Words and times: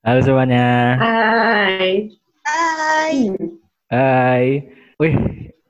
Halo 0.00 0.24
semuanya. 0.24 0.96
Hai. 0.96 2.08
Hai. 2.40 3.16
Hai. 3.92 4.44
Wih, 4.96 5.14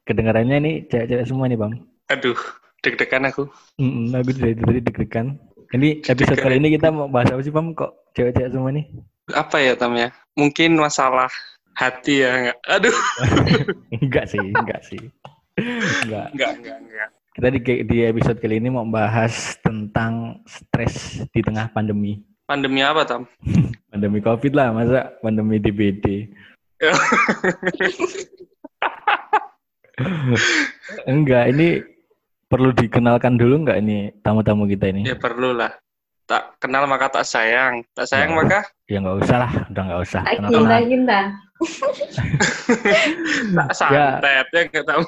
kedengarannya 0.06 0.62
nih 0.62 0.75
cewek-cewek 0.87 1.26
semua 1.26 1.51
nih, 1.51 1.58
Bang. 1.58 1.74
Aduh, 2.14 2.38
deg-degan 2.79 3.27
aku. 3.27 3.51
Mm 3.82 4.14
aku 4.14 4.30
dari 4.38 4.54
tadi 4.54 4.80
deg-degan. 4.87 5.35
Ini 5.74 6.06
episode 6.06 6.38
kali 6.38 6.62
ini 6.62 6.79
kita 6.79 6.95
mau 6.95 7.11
bahas 7.11 7.35
apa 7.35 7.43
sih, 7.43 7.51
Bang? 7.51 7.74
Kok 7.74 8.14
cewek-cewek 8.14 8.54
semua 8.54 8.71
nih? 8.71 8.87
Apa 9.35 9.58
ya, 9.58 9.74
Tam 9.74 9.98
ya? 9.98 10.15
Mungkin 10.38 10.78
masalah 10.78 11.26
hati 11.74 12.22
ya. 12.22 12.31
Enggak. 12.31 12.58
Aduh. 12.71 12.97
enggak 13.99 14.31
sih, 14.31 14.47
enggak 14.47 14.81
sih. 14.87 15.03
Enggak. 16.06 16.30
Enggak, 16.38 16.51
enggak, 16.55 16.77
enggak. 16.78 17.09
Kita 17.34 17.47
di, 17.51 17.60
di 17.83 17.98
episode 18.06 18.38
kali 18.38 18.62
ini 18.62 18.70
mau 18.70 18.87
bahas 18.87 19.59
tentang 19.59 20.38
stres 20.47 21.19
di 21.34 21.42
tengah 21.42 21.66
pandemi. 21.74 22.23
Pandemi 22.51 22.82
apa, 22.82 23.06
Tam? 23.06 23.30
Pandemi 23.95 24.19
Covid 24.19 24.59
lah, 24.59 24.74
masa 24.74 25.14
pandemi 25.23 25.62
DBD. 25.62 26.27
enggak, 31.06 31.55
ini 31.55 31.78
perlu 32.51 32.75
dikenalkan 32.75 33.39
dulu 33.39 33.62
enggak 33.62 33.78
ini 33.78 34.11
tamu-tamu 34.27 34.66
kita 34.66 34.91
ini? 34.91 35.06
Ya 35.06 35.15
perlu 35.15 35.55
lah. 35.55 35.78
Tak 36.27 36.59
kenal 36.59 36.91
maka 36.91 37.23
tak 37.23 37.23
sayang. 37.23 37.87
Tak 37.95 38.11
sayang 38.11 38.34
Ya. 38.34 38.39
maka 38.42 38.59
Ya 38.91 38.98
nggak 38.98 39.23
usah 39.23 39.37
lah, 39.47 39.53
udah 39.70 39.83
nggak 39.87 40.03
usah. 40.03 40.23
Tak 40.27 40.34
cinta 40.51 40.67
lah. 40.67 40.83
cinta. 40.83 41.20
tak 43.55 43.70
santet 43.78 44.51
ya 44.51 44.62
enggak 44.67 44.87
tahu. 44.91 45.03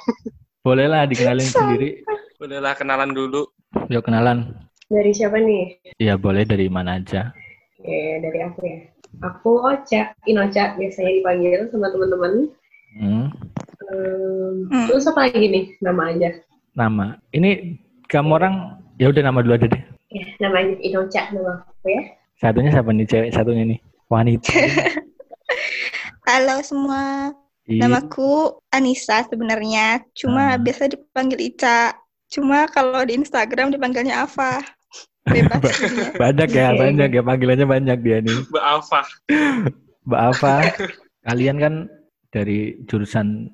Boleh 0.63 0.87
lah 0.87 1.11
dikenalin 1.11 1.51
sendiri. 1.51 2.07
Bolehlah 2.39 2.79
kenalan 2.79 3.11
dulu. 3.11 3.51
Yuk 3.91 4.07
kenalan. 4.07 4.71
Dari 4.93 5.11
siapa 5.11 5.41
nih? 5.41 5.97
Ya 5.97 6.21
boleh 6.21 6.45
dari 6.45 6.69
mana 6.69 7.01
aja. 7.01 7.33
Oke, 7.81 7.97
dari 8.21 8.39
aku 8.45 8.61
ya. 8.61 8.79
Aku 9.25 9.51
Ocha, 9.61 10.13
Inocha 10.25 10.77
biasanya 10.77 11.13
dipanggil 11.17 11.69
sama 11.73 11.89
teman-teman. 11.89 12.33
Hmm. 12.97 13.27
Hmm. 13.89 14.87
Terus 14.89 15.09
apa 15.09 15.29
lagi 15.29 15.49
nih? 15.49 15.65
Nama 15.81 16.03
aja. 16.13 16.31
Nama. 16.77 17.17
Ini 17.33 17.77
kamu 18.09 18.31
orang 18.37 18.55
ya 19.01 19.09
udah 19.09 19.23
nama 19.25 19.41
dulu 19.41 19.57
aja 19.57 19.69
deh. 19.69 19.83
Ya, 20.13 20.25
nama 20.41 20.61
aja 20.61 20.77
Inocha 20.81 21.23
nama 21.33 21.65
aku 21.65 21.89
ya. 21.89 22.03
Satunya 22.37 22.71
siapa 22.71 22.91
nih 22.93 23.07
cewek 23.09 23.31
satunya 23.33 23.65
nih? 23.65 23.79
Wanita. 24.13 24.53
Halo 26.29 26.61
semua. 26.61 27.33
Iya. 27.65 27.89
Namaku 27.89 28.61
Anissa 28.69 29.25
sebenarnya. 29.25 30.05
Cuma 30.13 30.57
Ah. 30.57 30.61
biasa 30.61 30.93
dipanggil 30.93 31.41
Ica. 31.41 31.97
Cuma 32.29 32.65
kalau 32.69 33.01
di 33.05 33.17
Instagram 33.17 33.73
dipanggilnya 33.73 34.25
Ava. 34.25 34.61
Bebas. 35.23 35.75
Banyak 36.19 36.51
ya, 36.51 36.67
Oke. 36.71 36.79
banyak 36.81 37.11
ya 37.11 37.23
panggilannya 37.23 37.67
banyak 37.67 37.99
dia 38.01 38.19
nih. 38.21 38.39
Mbak 38.51 38.65
Alfa. 38.65 39.01
Mbak 40.03 40.21
Ava, 40.29 40.55
kalian 41.31 41.57
kan 41.57 41.75
dari 42.29 42.59
jurusan 42.85 43.47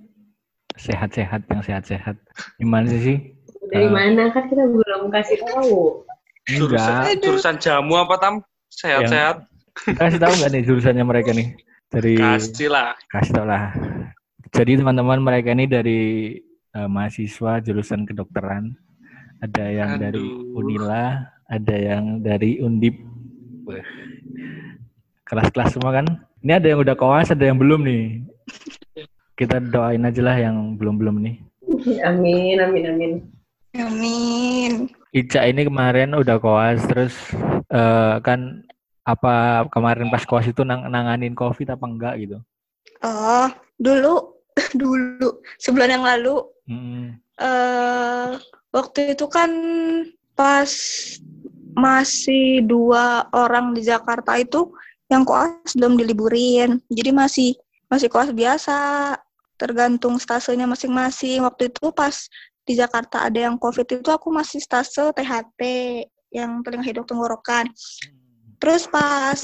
sehat-sehat 0.75 1.45
yang 1.47 1.61
sehat-sehat. 1.61 2.17
Gimana 2.57 2.89
sih? 2.89 3.37
Dari 3.69 3.85
Ah. 3.85 3.93
mana 3.93 4.33
kan 4.33 4.49
kita 4.49 4.65
belum 4.65 5.13
kasih 5.13 5.39
tahu. 5.45 6.01
Jurusan, 6.49 7.05
Enggak. 7.05 7.21
jurusan 7.21 7.55
jamu 7.61 7.95
apa, 7.99 8.17
Tam? 8.17 8.35
Sehat-sehat. 8.71 9.45
Kasih 9.93 10.17
tahu 10.17 10.33
nggak 10.35 10.51
nih 10.51 10.63
jurusannya 10.65 11.05
mereka 11.05 11.31
nih? 11.31 11.53
Dari 11.89 12.17
Kasih 12.17 12.69
lah. 12.69 12.97
kasih 13.07 13.33
tau 13.35 13.45
lah. 13.45 13.73
Jadi 14.49 14.81
teman-teman 14.81 15.21
mereka 15.21 15.53
ini 15.53 15.65
dari 15.65 16.01
eh, 16.71 16.89
mahasiswa 16.89 17.61
jurusan 17.61 18.05
kedokteran. 18.05 18.73
Ada 19.39 19.65
yang 19.69 19.91
dari 19.97 20.19
Aduh. 20.19 20.57
Unila, 20.57 21.29
ada 21.49 21.75
yang 21.75 22.21
dari 22.21 22.61
Undip. 22.61 23.01
Kelas-kelas 25.25 25.77
semua 25.77 25.93
kan. 25.97 26.07
Ini 26.45 26.61
ada 26.61 26.67
yang 26.71 26.81
udah 26.85 26.95
koas, 26.95 27.33
ada 27.33 27.45
yang 27.45 27.59
belum 27.59 27.83
nih. 27.85 28.23
Kita 29.35 29.59
doain 29.59 30.05
aja 30.05 30.21
lah 30.23 30.37
yang 30.37 30.77
belum-belum 30.77 31.17
nih. 31.25 31.37
amin, 32.05 32.57
amin, 32.63 32.85
amin. 32.89 33.13
Amin. 33.77 34.73
Ica 35.13 35.45
ini 35.49 35.69
kemarin 35.69 36.17
udah 36.17 36.37
koas, 36.41 36.85
terus 36.85 37.15
eh, 37.73 38.17
kan 38.25 38.65
apa 39.09 39.65
kemarin 39.73 40.13
pas 40.13 40.25
koas 40.29 40.45
itu 40.45 40.65
nang 40.69 40.85
nanganin 40.93 41.33
covid 41.33 41.73
apa 41.73 41.85
enggak 41.89 42.15
gitu? 42.21 42.39
Oh, 43.01 43.49
dulu 43.81 44.37
dulu 44.81 45.41
sebulan 45.57 45.97
yang 45.97 46.05
lalu 46.05 46.45
Hmm. 46.69 47.17
eh 47.41 48.37
waktu 48.77 49.17
itu 49.17 49.25
kan 49.33 49.49
pas 50.37 50.69
masih 51.79 52.67
dua 52.67 53.31
orang 53.31 53.71
di 53.71 53.87
Jakarta 53.87 54.35
itu 54.35 54.75
yang 55.07 55.23
koas 55.23 55.73
belum 55.79 55.95
diliburin. 55.95 56.83
Jadi 56.91 57.11
masih 57.15 57.51
masih 57.87 58.11
koas 58.11 58.35
biasa, 58.35 59.15
tergantung 59.57 60.19
stasenya 60.19 60.67
masing-masing. 60.67 61.47
Waktu 61.47 61.71
itu 61.71 61.95
pas 61.95 62.29
di 62.67 62.77
Jakarta 62.77 63.25
ada 63.25 63.49
yang 63.49 63.57
COVID 63.57 64.03
itu 64.03 64.11
aku 64.13 64.29
masih 64.29 64.61
stase 64.61 65.15
THT 65.17 65.61
yang 66.35 66.61
telinga 66.61 66.85
hidung 66.85 67.09
tenggorokan. 67.09 67.71
Terus 68.59 68.91
pas 68.91 69.41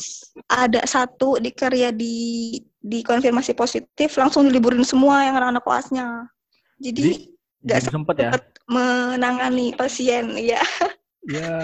ada 0.50 0.82
satu 0.84 1.38
di 1.38 1.54
karya 1.54 1.94
di 1.94 2.58
dikonfirmasi 2.84 3.56
positif 3.56 4.18
langsung 4.20 4.44
diliburin 4.44 4.84
semua 4.84 5.24
yang 5.24 5.38
anak-anak 5.40 5.64
koasnya. 5.64 6.06
Jadi 6.82 7.32
nggak 7.64 7.80
sempet 7.80 8.16
ya? 8.20 8.30
menangani 8.68 9.72
pasien 9.72 10.36
ya. 10.36 10.60
Ya. 11.24 11.54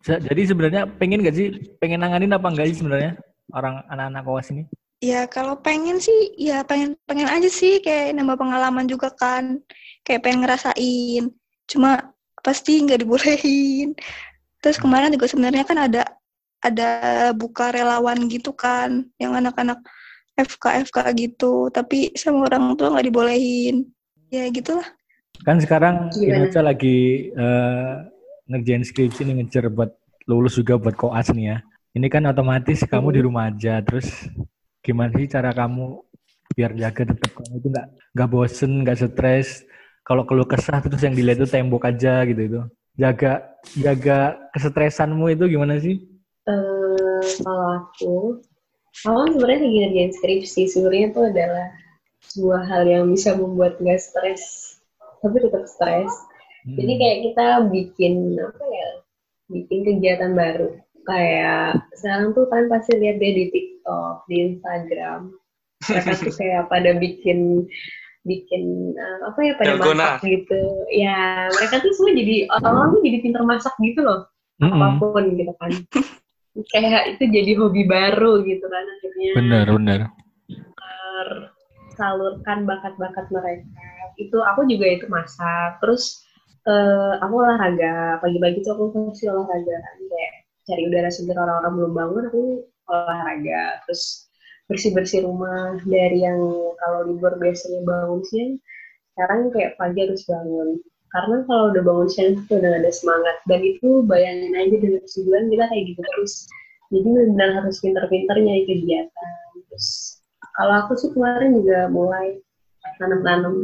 Ja- 0.00 0.22
Jadi 0.22 0.42
sebenarnya 0.48 0.88
pengen 0.88 1.20
gak 1.20 1.36
sih 1.36 1.52
pengen 1.76 2.00
nanganin 2.00 2.32
apa 2.32 2.48
enggak 2.48 2.72
sih 2.72 2.80
sebenarnya 2.80 3.20
orang 3.52 3.84
anak-anak 3.88 4.22
koas 4.24 4.48
ini? 4.52 4.64
Ya 5.00 5.24
kalau 5.28 5.56
pengen 5.60 5.96
sih 5.96 6.36
ya 6.36 6.60
pengen 6.64 6.96
pengen 7.08 7.28
aja 7.28 7.48
sih 7.48 7.80
kayak 7.80 8.16
nambah 8.16 8.36
pengalaman 8.36 8.84
juga 8.88 9.12
kan. 9.12 9.60
Kayak 10.04 10.24
pengen 10.24 10.40
ngerasain. 10.44 11.24
Cuma 11.68 12.12
pasti 12.40 12.80
nggak 12.84 13.00
dibolehin. 13.04 13.92
Terus 14.60 14.76
kemarin 14.76 15.12
juga 15.12 15.28
sebenarnya 15.28 15.64
kan 15.64 15.78
ada 15.80 16.02
ada 16.60 16.90
buka 17.32 17.72
relawan 17.72 18.28
gitu 18.28 18.52
kan 18.52 19.08
yang 19.16 19.32
anak-anak 19.32 19.80
FK 20.36 20.84
FK 20.92 20.98
gitu 21.16 21.72
tapi 21.72 22.12
sama 22.12 22.44
orang 22.52 22.76
tua 22.76 22.92
nggak 22.92 23.08
dibolehin 23.08 23.88
ya 24.28 24.44
gitulah 24.52 24.84
Kan 25.40 25.56
sekarang? 25.56 26.12
Indonesia 26.20 26.60
lagi 26.60 27.32
eh, 27.32 27.94
ngerjain 28.50 28.82
skripsi 28.82 29.22
nih 29.24 29.34
ngejar 29.40 29.70
buat 29.70 29.94
lulus 30.26 30.58
juga 30.58 30.76
buat 30.76 30.98
koas 30.98 31.30
nih 31.30 31.46
ya. 31.54 31.58
Ini 31.94 32.06
kan 32.06 32.26
otomatis 32.26 32.82
kamu 32.86 33.08
di 33.14 33.20
rumah 33.22 33.50
aja 33.50 33.82
terus 33.82 34.10
gimana 34.82 35.14
sih 35.14 35.26
cara 35.30 35.54
kamu 35.54 36.02
biar 36.54 36.74
jaga 36.74 37.02
tetap 37.14 37.30
kamu 37.30 37.52
itu 37.62 37.68
nggak 37.70 37.86
nggak 38.14 38.28
bosen 38.30 38.70
nggak 38.82 38.98
stres 38.98 39.62
kalau 40.02 40.26
keluh 40.26 40.46
kesah 40.46 40.82
terus 40.82 41.02
yang 41.02 41.14
dilihat 41.14 41.38
itu 41.42 41.46
tembok 41.46 41.86
aja 41.86 42.26
gitu 42.26 42.40
itu 42.42 42.60
jaga 42.98 43.46
jaga 43.78 44.34
kesetresanmu 44.54 45.30
itu 45.30 45.46
gimana 45.46 45.78
sih 45.78 46.10
Eh, 46.48 47.22
kalau 47.44 47.68
aku, 47.84 48.16
kan 49.04 49.28
sebenarnya 49.28 49.60
lagi 49.60 49.78
ngerjain 49.84 50.12
skripsi. 50.16 50.62
Sebenarnya 50.72 51.06
itu 51.12 51.20
adalah 51.20 51.66
sebuah 52.32 52.62
hal 52.64 52.82
yang 52.88 53.04
bisa 53.12 53.36
membuat 53.36 53.76
nggak 53.78 54.00
stres, 54.00 54.42
tapi 55.20 55.36
tetap 55.36 55.64
stres. 55.68 56.10
Hmm. 56.66 56.76
Jadi 56.76 56.92
kayak 57.00 57.18
kita 57.30 57.46
bikin 57.72 58.14
apa 58.36 58.64
ya, 58.64 58.88
bikin 59.48 59.78
kegiatan 59.86 60.32
baru. 60.36 60.68
Kayak 61.08 61.80
sekarang 61.96 62.36
tuh 62.36 62.46
kan 62.52 62.68
pasti 62.68 62.92
lihat 63.00 63.18
deh 63.18 63.32
di 63.32 63.44
TikTok, 63.50 64.28
di 64.28 64.36
Instagram, 64.52 65.32
mereka 65.88 66.12
tuh 66.20 66.32
kayak 66.36 66.62
pada 66.68 66.90
bikin 67.00 67.64
bikin 68.28 68.92
eh, 69.00 69.18
apa 69.24 69.38
ya 69.40 69.52
pada 69.56 69.70
Dalgona. 69.80 70.20
masak 70.20 70.28
gitu. 70.28 70.62
Ya 70.92 71.48
mereka 71.56 71.80
tuh 71.80 71.92
semua 71.96 72.12
jadi 72.12 72.36
orang-orang 72.52 72.88
tuh 72.92 73.02
jadi 73.08 73.18
pinter 73.24 73.42
masak 73.48 73.74
gitu 73.80 74.00
loh 74.04 74.28
Mm-mm. 74.60 74.76
apa 74.76 75.04
pun 75.08 75.24
gitu 75.32 75.52
kan. 75.56 75.72
kayak 76.76 77.16
itu 77.16 77.24
jadi 77.32 77.56
hobi 77.56 77.88
baru 77.88 78.44
gitu 78.44 78.66
kan 78.68 78.84
akhirnya 78.84 79.30
bener 79.38 79.66
bener 79.72 80.00
salurkan 82.00 82.64
bakat-bakat 82.64 83.28
mereka. 83.28 83.84
Itu 84.16 84.40
aku 84.40 84.64
juga 84.64 84.88
itu 84.88 85.04
masak. 85.12 85.76
Terus 85.84 86.24
eh, 86.68 87.12
aku 87.22 87.34
olahraga. 87.40 88.20
Pagi-pagi 88.20 88.64
tuh 88.66 88.72
aku 88.76 88.84
pasti 89.12 89.28
olahraga 89.30 89.76
kan. 89.80 89.96
Kayak 90.08 90.32
cari 90.68 90.82
udara 90.86 91.10
segar 91.10 91.36
orang-orang 91.40 91.72
belum 91.76 91.92
bangun 91.96 92.24
aku 92.28 92.42
olahraga. 92.90 93.62
Terus 93.86 94.28
bersih-bersih 94.68 95.20
rumah. 95.24 95.80
Dari 95.86 96.24
yang 96.24 96.40
kalau 96.82 97.08
libur 97.08 97.36
biasanya 97.40 97.80
bangun 97.86 98.22
siang 98.28 98.52
sekarang 99.16 99.52
kayak 99.52 99.76
pagi 99.76 99.98
harus 100.04 100.22
bangun. 100.24 100.68
Karena 101.10 101.36
kalau 101.50 101.64
udah 101.74 101.82
bangun 101.82 102.08
siang 102.08 102.28
itu 102.38 102.52
udah 102.54 102.70
gak 102.70 102.82
ada 102.86 102.92
semangat. 102.92 103.36
Dan 103.50 103.60
itu 103.64 103.88
bayangin 104.06 104.52
aja 104.56 104.76
dengan 104.78 105.04
sebulan 105.04 105.44
kita 105.50 105.64
kayak 105.68 105.84
gitu 105.92 106.00
terus. 106.04 106.34
Jadi 106.90 107.06
benar-benar 107.06 107.50
harus 107.62 107.76
pinter-pinter 107.78 108.36
nyari 108.38 108.62
kegiatan. 108.66 109.34
Terus 109.70 109.86
kalau 110.58 110.74
aku 110.86 110.92
sih 110.98 111.10
kemarin 111.14 111.54
juga 111.54 111.86
mulai 111.88 112.42
nanam-nanam 112.98 113.54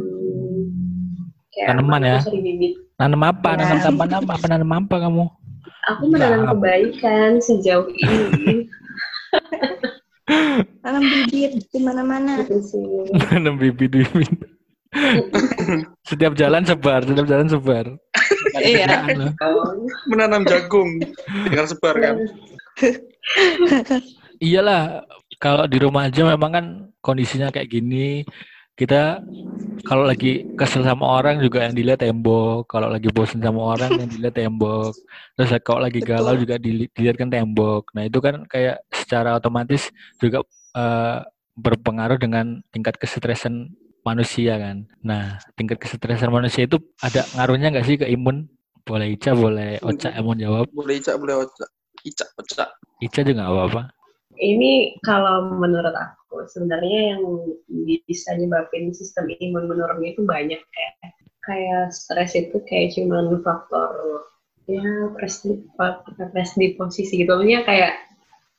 kayak 1.53 1.67
Tanaman 1.73 2.01
ya? 2.05 2.17
bibit 2.29 2.86
nanam 2.97 3.21
apa 3.23 3.49
Ya. 3.53 3.57
nanam 3.63 3.77
tanaman 3.79 4.09
apa 4.17 4.31
apa 4.33 4.45
nanam 4.47 4.71
apa 4.73 4.95
kamu 4.99 5.23
aku 5.87 6.03
menanam 6.09 6.41
Nah. 6.43 6.49
kebaikan 6.53 7.29
sejauh 7.39 7.87
ini 7.93 8.65
Tanam 10.83 11.03
bibit 11.03 11.63
di 11.71 11.79
mana-mana. 11.79 12.43
Gitu 12.43 12.59
sih. 12.59 12.83
Nanam 13.31 13.55
bibit 13.55 13.91
bibit. 13.91 14.27
setiap 16.03 16.35
jalan 16.35 16.63
sebar, 16.63 17.03
setiap 17.03 17.27
jalan 17.27 17.47
sebar. 17.47 17.85
Iya. 18.59 19.07
Menanam 20.07 20.43
jagung. 20.43 20.99
Dengar 21.47 21.67
sebar 21.67 21.95
kan. 21.99 22.15
Iyalah, 24.39 25.07
kalau 25.39 25.63
di 25.67 25.77
rumah 25.79 26.07
aja 26.07 26.23
memang 26.27 26.51
kan 26.51 26.65
kondisinya 26.99 27.47
kayak 27.47 27.71
gini. 27.71 28.23
Kita 28.77 29.25
kalau 29.87 30.03
lagi 30.03 30.45
kesel 30.59 30.83
sama 30.83 31.05
orang 31.07 31.39
juga 31.41 31.65
yang 31.65 31.73
dilihat 31.77 31.99
tembok. 32.03 32.67
Kalau 32.69 32.87
lagi 32.91 33.09
bosen 33.09 33.39
sama 33.41 33.61
orang 33.75 33.97
yang 33.97 34.09
dilihat 34.11 34.35
tembok. 34.39 34.99
Terus 35.37 35.49
kalau 35.63 35.81
lagi 35.85 35.99
galau 36.03 36.35
Betul. 36.35 36.43
juga 36.43 36.55
dili- 36.61 36.91
dilihat 36.93 37.17
kan 37.17 37.29
tembok. 37.31 37.89
Nah 37.95 38.03
itu 38.05 38.19
kan 38.21 38.43
kayak 38.51 38.83
secara 38.91 39.37
otomatis 39.39 39.89
juga 40.21 40.43
eh, 40.77 41.19
berpengaruh 41.57 42.21
dengan 42.21 42.61
tingkat 42.69 42.95
kesetresan 43.01 43.73
manusia 44.05 44.55
kan. 44.61 44.85
Nah 45.01 45.41
tingkat 45.57 45.81
kesetresan 45.81 46.29
manusia 46.29 46.69
itu 46.69 46.77
ada 47.01 47.27
ngaruhnya 47.33 47.73
nggak 47.73 47.87
sih 47.87 47.97
ke 47.97 48.05
imun? 48.07 48.45
Boleh 48.87 49.19
Ica, 49.19 49.35
boleh 49.35 49.83
Oca 49.83 50.07
yang 50.15 50.23
mau 50.23 50.35
jawab. 50.37 50.65
Boleh 50.71 50.95
Ica, 51.03 51.19
boleh 51.19 51.43
Oca. 51.43 51.65
Ica, 52.07 52.25
Oca. 52.39 52.65
Ica 53.03 53.19
juga 53.25 53.43
nggak 53.43 53.51
apa-apa. 53.51 53.81
Ini 54.37 55.01
kalau 55.03 55.57
menurut 55.59 55.91
aku 55.91 56.16
sebenarnya 56.51 57.15
yang 57.15 57.21
bisa 58.07 58.35
nyebabin 58.35 58.91
sistem 58.91 59.31
imun 59.39 59.67
menurun 59.71 60.03
itu 60.03 60.23
banyak 60.23 60.59
ya. 60.59 60.89
Kayak 61.47 61.95
stres 61.95 62.35
itu 62.35 62.59
kayak 62.67 62.91
cuman 62.95 63.39
faktor 63.39 63.91
ya 64.67 64.83
presi 65.15 65.63
di 66.59 66.67
posisi 66.75 67.23
gitu. 67.23 67.31
Maksudnya 67.31 67.63
kayak 67.63 67.93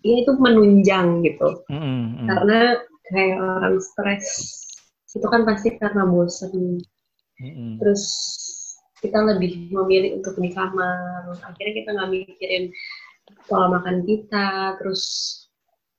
ya 0.00 0.14
itu 0.24 0.32
menunjang 0.40 1.20
gitu. 1.26 1.62
Mm. 1.68 2.24
Karena 2.24 2.80
kayak 3.12 3.38
orang 3.40 3.76
stres 3.80 4.26
itu 5.12 5.26
kan 5.28 5.44
pasti 5.44 5.76
karena 5.76 6.08
bosen. 6.08 6.80
Mm-mm. 7.38 7.78
Terus 7.80 8.04
kita 8.98 9.20
lebih 9.22 9.70
memilih 9.70 10.18
untuk 10.18 10.34
di 10.40 10.50
kamar. 10.50 11.28
Akhirnya 11.44 11.74
kita 11.84 11.88
nggak 11.94 12.10
mikirin 12.10 12.64
pola 13.46 13.78
makan 13.78 14.08
kita, 14.08 14.80
terus 14.80 15.02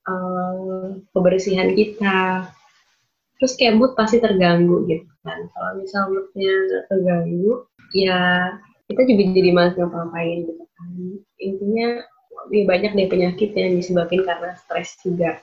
eh, 0.10 0.86
kebersihan 1.14 1.70
kita. 1.78 2.50
Terus 3.40 3.54
kayak 3.56 3.78
mood 3.80 3.96
pasti 3.96 4.20
terganggu 4.20 4.84
gitu 4.90 5.08
kan. 5.24 5.48
Kalau 5.54 5.72
misal 5.80 6.12
moodnya 6.12 6.54
terganggu, 6.92 7.64
ya 7.96 8.52
kita 8.90 9.02
juga 9.06 9.24
jadi 9.32 9.50
malas 9.54 9.74
ngapa-ngapain 9.78 10.50
gitu 10.50 10.64
kan. 10.76 10.92
Intinya 11.40 11.88
ya 12.50 12.64
banyak 12.66 12.92
deh 12.98 13.08
penyakit 13.08 13.54
yang 13.54 13.78
disebabkan 13.78 14.26
karena 14.26 14.52
stres 14.60 14.98
juga. 15.06 15.40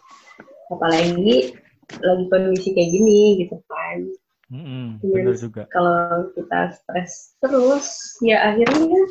Apalagi 0.68 1.54
lagi 2.02 2.24
kondisi 2.28 2.74
kayak 2.74 2.90
gini 2.90 3.20
gitu 3.46 3.56
kan. 3.70 3.98
Mm-mm, 4.46 5.02
Iya. 5.02 5.14
bener 5.26 5.34
juga. 5.38 5.62
Kalau 5.74 6.30
kita 6.38 6.60
stres 6.78 7.34
terus, 7.42 7.86
ya 8.22 8.42
akhirnya 8.46 9.02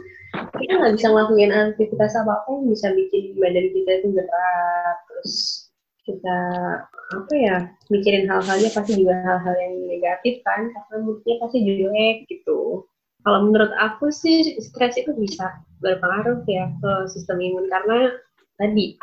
kita 0.59 0.73
nggak 0.75 0.93
bisa 0.95 1.07
ngelakuin 1.11 1.51
aktivitas 1.51 2.13
apa-apa 2.19 2.49
yang 2.49 2.65
bisa 2.71 2.87
bikin 2.93 3.23
badan 3.37 3.67
kita 3.71 3.91
itu 4.01 4.07
gerak. 4.15 4.97
Terus 5.09 5.33
kita 6.05 6.39
apa 7.15 7.33
ya 7.33 7.57
mikirin 7.89 8.29
hal-halnya 8.29 8.69
pasti 8.69 8.93
juga 9.01 9.17
hal-hal 9.25 9.55
yang 9.57 9.73
negatif 9.89 10.41
kan 10.45 10.69
karena 10.69 10.95
moodnya 11.01 11.35
pasti 11.41 11.57
jelek 11.65 12.17
gitu. 12.29 12.85
Kalau 13.25 13.39
menurut 13.41 13.73
aku 13.81 14.13
sih 14.13 14.53
stres 14.61 15.01
itu 15.01 15.09
bisa 15.17 15.57
berpengaruh 15.81 16.45
ya 16.45 16.69
ke 16.77 16.91
sistem 17.09 17.41
imun 17.41 17.65
karena 17.73 18.13
tadi 18.61 19.01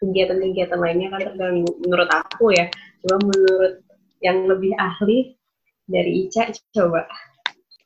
kegiatan-kegiatan 0.00 0.80
lainnya 0.80 1.12
kan 1.12 1.20
terganggu 1.32 1.70
menurut 1.84 2.08
aku 2.08 2.56
ya. 2.56 2.72
Cuma 3.04 3.20
menurut 3.20 3.84
yang 4.24 4.48
lebih 4.48 4.72
ahli 4.80 5.36
dari 5.84 6.24
Ica 6.24 6.48
coba. 6.72 7.04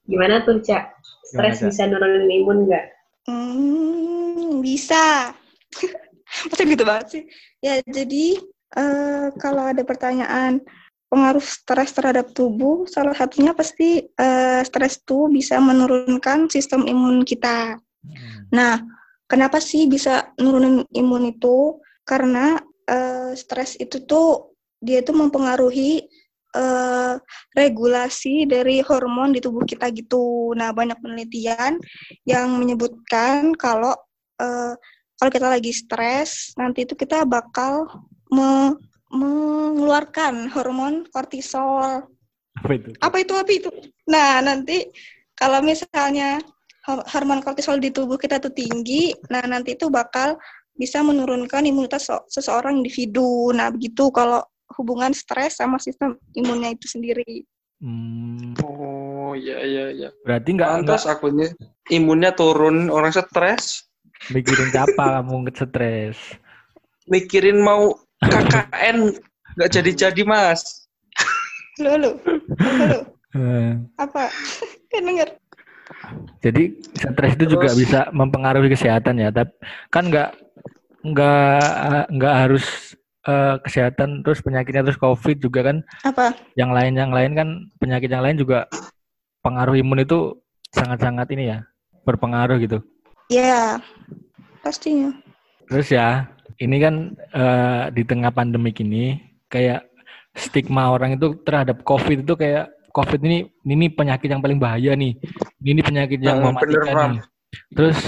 Gimana 0.07 0.47
tuh 0.47 0.63
Ca 0.63 0.98
stres 1.29 1.61
bisa 1.61 1.85
nurunin 1.85 2.29
imun 2.33 2.65
nggak 2.65 2.85
Hmm, 3.29 4.65
bisa. 4.65 5.37
Masa 6.49 6.63
gitu 6.65 6.81
banget 6.81 7.07
sih? 7.13 7.23
Ya, 7.61 7.77
jadi 7.85 8.41
eh, 8.73 9.27
kalau 9.37 9.69
ada 9.69 9.85
pertanyaan 9.85 10.65
pengaruh 11.13 11.45
stres 11.45 11.93
terhadap 11.93 12.33
tubuh, 12.33 12.89
salah 12.89 13.13
satunya 13.13 13.53
pasti 13.53 14.01
eh, 14.09 14.61
stres 14.65 15.05
tuh 15.05 15.29
bisa 15.29 15.61
menurunkan 15.61 16.49
sistem 16.49 16.89
imun 16.89 17.21
kita. 17.29 17.77
Mm. 18.01 18.49
Nah, 18.49 18.81
kenapa 19.29 19.61
sih 19.61 19.85
bisa 19.89 20.33
nurunin 20.41 20.89
imun 20.97 21.29
itu? 21.29 21.77
Karena 22.09 22.57
eh, 22.89 23.37
stres 23.37 23.77
itu 23.77 24.09
tuh 24.09 24.57
dia 24.81 25.05
tuh 25.05 25.21
mempengaruhi 25.21 26.09
eh, 26.59 27.15
regulasi 27.55 28.51
dari 28.51 28.83
hormon 28.83 29.31
di 29.31 29.39
tubuh 29.39 29.63
kita 29.63 29.87
gitu. 29.95 30.51
Nah, 30.59 30.75
banyak 30.75 30.99
penelitian 30.99 31.79
yang 32.27 32.51
menyebutkan 32.59 33.55
kalau 33.55 33.95
eh, 34.43 34.75
kalau 35.19 35.31
kita 35.35 35.47
lagi 35.51 35.71
stres, 35.75 36.55
nanti 36.59 36.83
itu 36.87 36.95
kita 36.99 37.23
bakal 37.27 37.87
me- 38.31 38.79
mengeluarkan 39.09 40.53
hormon 40.53 41.09
kortisol 41.09 42.05
Apa 42.61 42.73
itu? 42.77 42.89
apa 43.01 43.17
itu 43.25 43.33
apa 43.33 43.53
itu 43.53 43.71
nah 44.05 44.45
nanti 44.45 44.85
kalau 45.33 45.65
misalnya 45.65 46.37
ho- 46.85 47.07
hormon 47.09 47.41
kortisol 47.41 47.81
di 47.81 47.89
tubuh 47.89 48.21
kita 48.21 48.37
tuh 48.37 48.53
tinggi 48.53 49.17
nah 49.33 49.41
nanti 49.49 49.81
itu 49.81 49.89
bakal 49.89 50.37
bisa 50.77 51.01
menurunkan 51.01 51.65
imunitas 51.65 52.13
seseorang 52.29 52.85
individu 52.85 53.49
nah 53.57 53.73
begitu 53.73 54.13
kalau 54.13 54.45
hubungan 54.77 55.13
stres 55.13 55.57
sama 55.57 55.81
sistem 55.81 56.19
imunnya 56.35 56.75
itu 56.75 56.85
sendiri. 56.89 57.45
Hmm, 57.79 58.59
Oh, 58.59 59.39
iya, 59.39 59.63
iya, 59.63 59.85
iya. 59.95 60.09
berarti 60.27 60.51
nggak 60.51 60.83
nggak 60.83 60.99
Pantas 60.99 61.07
akunya 61.07 61.49
imunnya 61.89 62.35
turun, 62.35 62.91
orang 62.91 63.15
stres, 63.15 63.87
mikirin 64.29 64.75
siapa 64.75 64.99
kamu 65.23 65.47
nggak 65.47 65.57
stres. 65.63 66.19
mikirin 67.07 67.63
mau 67.63 67.95
KKN 68.21 69.15
nggak 69.57 69.71
jadi-jadi, 69.71 70.23
Mas. 70.27 70.91
lo 71.79 71.95
lo 71.95 72.11
lo 72.19 72.99
Eh, 73.29 73.73
apa? 73.95 74.27
Kan 74.91 75.05
denger. 75.07 75.29
Jadi 76.43 76.63
stres 76.93 77.33
itu 77.39 77.45
juga 77.47 77.71
bisa 77.73 78.11
mempengaruhi 78.11 78.73
kesehatan 78.73 79.23
ya, 79.23 79.31
tapi 79.31 79.55
kan 79.89 80.09
nggak 80.09 80.31
nggak 81.07 82.05
nggak 82.11 82.35
harus 82.35 82.98
eh, 83.29 83.55
kesehatan 83.61 84.25
terus 84.25 84.41
penyakitnya 84.41 84.89
terus 84.89 84.97
covid 84.97 85.37
juga 85.37 85.69
kan 85.69 85.77
apa 86.09 86.33
yang 86.57 86.73
lain 86.73 86.97
yang 86.97 87.13
lain 87.13 87.33
kan 87.37 87.49
penyakit 87.77 88.09
yang 88.09 88.25
lain 88.25 88.41
juga 88.41 88.65
pengaruh 89.45 89.77
imun 89.77 90.03
itu 90.03 90.33
sangat-sangat 90.73 91.29
ini 91.37 91.45
ya 91.53 91.59
berpengaruh 92.09 92.57
gitu. 92.61 92.81
ya 93.29 93.77
pastinya 94.65 95.13
Terus 95.69 95.89
ya 95.93 96.25
ini 96.59 96.77
kan 96.81 96.95
eh, 97.15 97.85
di 97.93 98.03
tengah 98.03 98.33
pandemik 98.33 98.81
ini 98.81 99.21
kayak 99.53 99.85
stigma 100.33 100.91
orang 100.91 101.21
itu 101.21 101.37
terhadap 101.45 101.85
covid 101.85 102.25
itu 102.25 102.35
kayak 102.35 102.73
covid 102.91 103.21
ini 103.23 103.53
ini 103.69 103.87
penyakit 103.93 104.33
yang 104.33 104.41
paling 104.41 104.57
bahaya 104.59 104.97
nih. 104.97 105.15
Ini 105.61 105.81
penyakit 105.85 106.19
yang 106.25 106.41
bener, 106.41 106.49
mematikan 106.51 106.97
nih. 107.15 107.23
Terus 107.73 107.99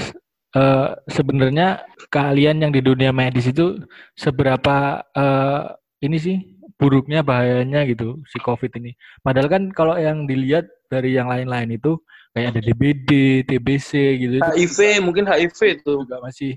eh, 0.57 0.89
sebenarnya 1.11 1.85
kalian 2.11 2.63
yang 2.63 2.73
di 2.75 2.81
dunia 2.83 3.11
medis 3.11 3.51
itu 3.51 3.79
seberapa 4.15 5.05
eh, 5.15 5.63
ini 6.01 6.17
sih 6.17 6.37
buruknya 6.81 7.21
bahayanya 7.21 7.85
gitu 7.85 8.25
si 8.25 8.41
covid 8.41 8.73
ini. 8.81 8.97
Padahal 9.21 9.49
kan 9.53 9.63
kalau 9.71 10.01
yang 10.01 10.25
dilihat 10.25 10.65
dari 10.89 11.13
yang 11.13 11.29
lain-lain 11.29 11.77
itu 11.77 12.01
kayak 12.33 12.57
ada 12.57 12.61
DBD, 12.65 13.11
TBC 13.45 13.91
gitu 14.17 14.35
itu 14.41 14.49
HIV, 14.57 14.79
mungkin 15.05 15.29
HIV 15.29 15.83
itu. 15.83 15.93
juga 16.07 16.25
masih 16.25 16.57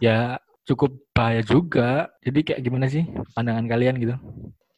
ya 0.00 0.40
cukup 0.64 0.96
bahaya 1.12 1.44
juga. 1.44 2.08
Jadi 2.24 2.40
kayak 2.48 2.60
gimana 2.64 2.88
sih 2.88 3.04
pandangan 3.36 3.68
kalian 3.68 4.00
gitu? 4.00 4.16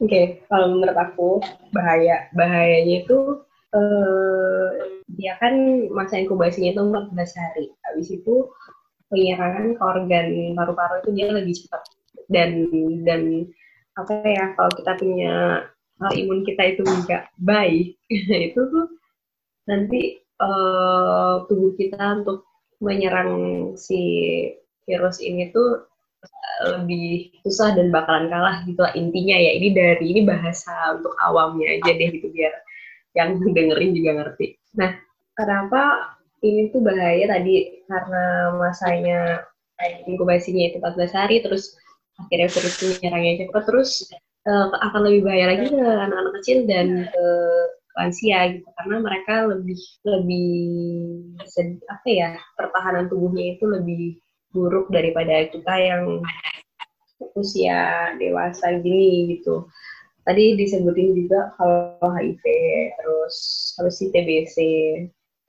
Oke, 0.01 0.41
kalau 0.49 0.75
menurut 0.75 0.97
aku 0.97 1.39
bahaya 1.71 2.25
bahayanya 2.33 3.05
itu 3.05 3.45
eh 3.71 4.67
dia 5.15 5.33
kan 5.41 5.53
masa 5.91 6.19
inkubasinya 6.19 6.71
itu 6.75 6.81
14 6.81 7.41
hari. 7.41 7.65
Habis 7.87 8.09
itu 8.11 8.35
penyerangan 9.11 9.75
ke 9.75 9.83
organ 9.83 10.27
paru-paru 10.55 10.95
itu 11.03 11.09
dia 11.15 11.27
lebih 11.31 11.55
cepat 11.55 11.83
dan 12.31 12.51
dan 13.03 13.51
apa 13.99 14.23
ya 14.23 14.55
kalau 14.55 14.71
kita 14.71 14.93
punya 14.95 15.35
hal 15.99 16.11
imun 16.15 16.47
kita 16.47 16.63
itu 16.73 16.81
nggak 16.87 17.27
baik 17.43 17.99
itu 18.47 18.59
tuh 18.71 18.87
nanti 19.67 20.23
eh, 20.23 21.35
tubuh 21.51 21.75
kita 21.75 22.23
untuk 22.23 22.47
menyerang 22.81 23.31
si 23.77 23.99
virus 24.87 25.21
ini 25.21 25.51
tuh 25.53 25.85
lebih 26.61 27.33
susah 27.41 27.73
dan 27.73 27.89
bakalan 27.89 28.29
kalah 28.29 28.61
gitu 28.65 28.81
lah 28.81 28.93
intinya 28.93 29.33
ya 29.37 29.51
ini 29.57 29.73
dari 29.73 30.05
ini 30.13 30.21
bahasa 30.25 30.97
untuk 30.97 31.13
awamnya 31.21 31.81
aja 31.81 31.91
deh 31.97 32.09
gitu 32.13 32.29
biar 32.29 32.53
yang 33.17 33.39
dengerin 33.55 33.91
juga 33.95 34.11
ngerti. 34.21 34.57
Nah 34.77 34.95
kenapa 35.35 36.13
ini 36.41 36.69
tuh 36.73 36.81
bahaya 36.81 37.25
tadi? 37.29 37.85
Karena 37.85 38.55
masanya 38.57 39.19
inkubasinya 40.05 40.69
itu 40.69 40.77
14 40.77 41.17
hari 41.17 41.41
terus 41.41 41.73
akhirnya 42.21 42.49
virus 42.53 42.75
ini 42.85 42.93
nyerangnya 43.01 43.33
cepat 43.49 43.63
terus 43.65 43.91
uh, 44.45 44.69
akan 44.77 45.01
lebih 45.09 45.21
bahaya 45.25 45.45
lagi 45.57 45.65
ke 45.73 45.81
anak-anak 45.81 46.33
kecil 46.41 46.57
dan 46.69 46.87
ke 47.09 47.25
lansia 47.97 48.39
gitu. 48.57 48.67
Karena 48.77 48.95
mereka 49.01 49.35
lebih 49.49 49.79
lebih 50.05 50.49
apa 51.89 52.07
ya 52.09 52.29
pertahanan 52.55 53.09
tubuhnya 53.09 53.57
itu 53.57 53.65
lebih 53.65 54.21
buruk 54.51 54.91
daripada 54.91 55.47
kita 55.49 55.73
yang 55.79 56.21
usia 57.37 58.11
dewasa 58.17 58.81
gini 58.81 59.37
gitu 59.37 59.69
tadi 60.25 60.55
disebutin 60.57 61.17
juga 61.17 61.53
kalau 61.57 61.97
HIV 62.01 62.43
terus 62.99 63.35
harus 63.79 63.93
si 63.97 64.13
TBC 64.13 64.57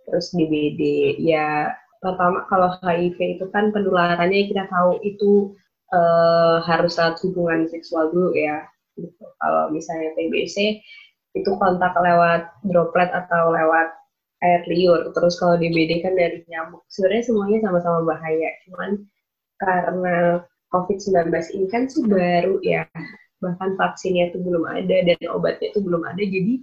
terus 0.08 0.34
DBD 0.34 1.14
ya 1.22 1.70
pertama 2.02 2.42
kalau 2.50 2.74
HIV 2.82 3.38
itu 3.38 3.46
kan 3.54 3.70
penularannya 3.70 4.50
kita 4.50 4.66
tahu 4.66 4.98
itu 5.06 5.54
uh, 5.94 6.58
harus 6.66 6.98
lewat 6.98 7.22
hubungan 7.22 7.70
seksual 7.70 8.10
dulu 8.10 8.34
ya. 8.34 8.66
Gitu. 8.92 9.24
kalau 9.40 9.72
misalnya 9.72 10.12
TBC 10.20 10.84
itu 11.32 11.50
kontak 11.56 11.96
lewat 11.96 12.52
droplet 12.68 13.08
atau 13.08 13.48
lewat 13.56 13.88
air 14.44 14.60
liur. 14.68 15.08
Terus 15.16 15.40
kalau 15.40 15.56
DBD 15.56 16.04
kan 16.04 16.12
dari 16.12 16.44
nyamuk. 16.50 16.84
Sebenarnya 16.92 17.24
semuanya 17.24 17.58
sama-sama 17.64 18.04
bahaya. 18.04 18.50
Cuman 18.68 19.00
karena 19.56 20.44
COVID-19 20.76 21.32
ini 21.56 21.66
kan 21.72 21.88
sih 21.88 22.04
baru 22.04 22.60
ya 22.60 22.84
bahkan 23.42 23.74
vaksinnya 23.74 24.30
itu 24.30 24.38
belum 24.38 24.64
ada 24.64 24.96
dan 25.02 25.18
obatnya 25.34 25.74
itu 25.74 25.80
belum 25.82 26.02
ada 26.06 26.22
jadi 26.22 26.54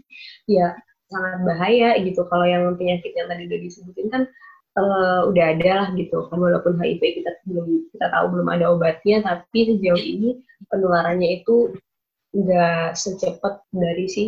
ya 0.48 0.68
sangat 1.10 1.40
bahaya 1.44 1.90
gitu. 2.02 2.22
Kalau 2.32 2.46
yang 2.48 2.64
penyakit 2.80 3.12
yang 3.14 3.28
tadi 3.28 3.46
udah 3.50 3.60
disebutin 3.60 4.08
kan 4.10 4.24
uh, 4.80 5.28
udah 5.28 5.46
ada 5.58 5.72
lah 5.84 5.88
gitu 5.98 6.30
kan 6.32 6.38
walaupun 6.40 6.80
HIV 6.80 7.02
kita 7.22 7.32
belum 7.50 7.68
kita 7.92 8.06
tahu 8.14 8.26
belum 8.32 8.48
ada 8.48 8.66
obatnya 8.72 9.26
tapi 9.26 9.60
sejauh 9.76 10.00
ini 10.00 10.40
penularannya 10.70 11.44
itu 11.44 11.74
nggak 12.30 12.94
secepat 12.94 13.66
dari 13.74 14.06
si 14.06 14.24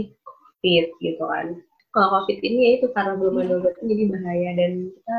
COVID 0.58 0.86
gitu 1.02 1.24
kan. 1.26 1.58
Kalau 1.92 2.08
COVID 2.24 2.40
ini 2.42 2.58
ya 2.66 2.72
itu 2.82 2.88
karena 2.96 3.14
belum 3.20 3.36
ada 3.46 3.54
obatnya 3.62 3.86
jadi 3.86 4.04
bahaya. 4.10 4.50
Dan 4.58 4.72
kita 4.90 5.18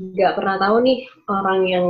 nggak 0.00 0.32
pernah 0.38 0.56
tahu 0.62 0.76
nih 0.86 0.98
orang 1.28 1.60
yang 1.66 1.86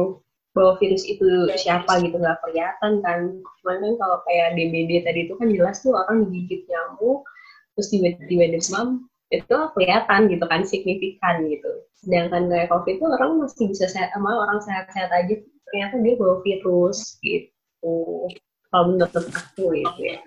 bawa 0.52 0.76
virus 0.76 1.08
itu 1.08 1.24
siapa 1.56 2.00
gitu 2.04 2.16
nggak 2.16 2.40
kelihatan 2.44 3.00
kan. 3.00 3.40
Cuman 3.60 3.76
kan 3.80 3.92
kalau 3.96 4.18
kayak 4.28 4.54
DBD 4.56 5.04
tadi 5.04 5.20
itu 5.28 5.34
kan 5.40 5.48
jelas 5.48 5.80
tuh 5.80 5.96
orang 5.96 6.28
digigit 6.28 6.68
nyamuk 6.68 7.24
terus 7.72 7.88
tiba-tiba 7.88 8.52
demam 8.52 9.08
itu 9.32 9.56
kelihatan 9.72 10.28
gitu 10.28 10.44
kan 10.44 10.60
signifikan 10.68 11.48
gitu. 11.48 11.72
Sedangkan 12.04 12.52
kayak 12.52 12.68
covid 12.68 13.00
itu 13.00 13.06
orang 13.08 13.40
masih 13.40 13.72
bisa 13.72 13.88
sehat 13.88 14.12
sama 14.12 14.30
orang 14.44 14.60
sehat-sehat 14.60 15.08
aja. 15.08 15.34
Ternyata 15.72 15.94
dia 16.04 16.14
bawa 16.20 16.44
virus 16.44 17.16
gitu. 17.24 18.28
Kalau 18.68 18.84
menurut 18.92 19.12
aku 19.12 19.72
gitu 19.72 20.00
ya. 20.04 20.20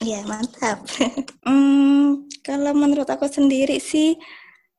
Iya 0.00 0.20
mantap. 0.24 0.84
hmm, 1.48 2.28
kalau 2.40 2.72
menurut 2.72 3.08
aku 3.08 3.28
sendiri 3.28 3.76
sih 3.76 4.16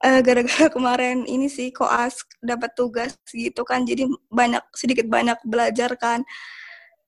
uh, 0.03 0.21
gara-gara 0.21 0.67
kemarin 0.75 1.25
ini 1.25 1.47
sih 1.49 1.73
koas 1.73 2.21
dapat 2.43 2.73
tugas 2.77 3.17
gitu 3.31 3.61
kan 3.65 3.85
jadi 3.87 4.05
banyak 4.29 4.61
sedikit 4.73 5.09
banyak 5.09 5.37
belajar 5.45 5.93
kan 5.97 6.21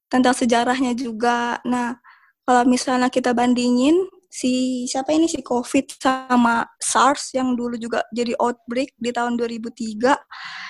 tentang 0.09 0.33
sejarahnya 0.33 0.97
juga. 0.97 1.61
Nah 1.69 2.01
kalau 2.43 2.65
misalnya 2.65 3.13
kita 3.13 3.29
bandingin 3.29 4.09
si 4.29 4.85
siapa 4.85 5.13
ini 5.13 5.25
si 5.29 5.41
COVID 5.41 6.01
sama 6.01 6.65
SARS 6.77 7.33
yang 7.33 7.57
dulu 7.57 7.77
juga 7.77 8.05
jadi 8.13 8.37
outbreak 8.37 8.93
di 8.97 9.09
tahun 9.09 9.37
2003 9.37 10.13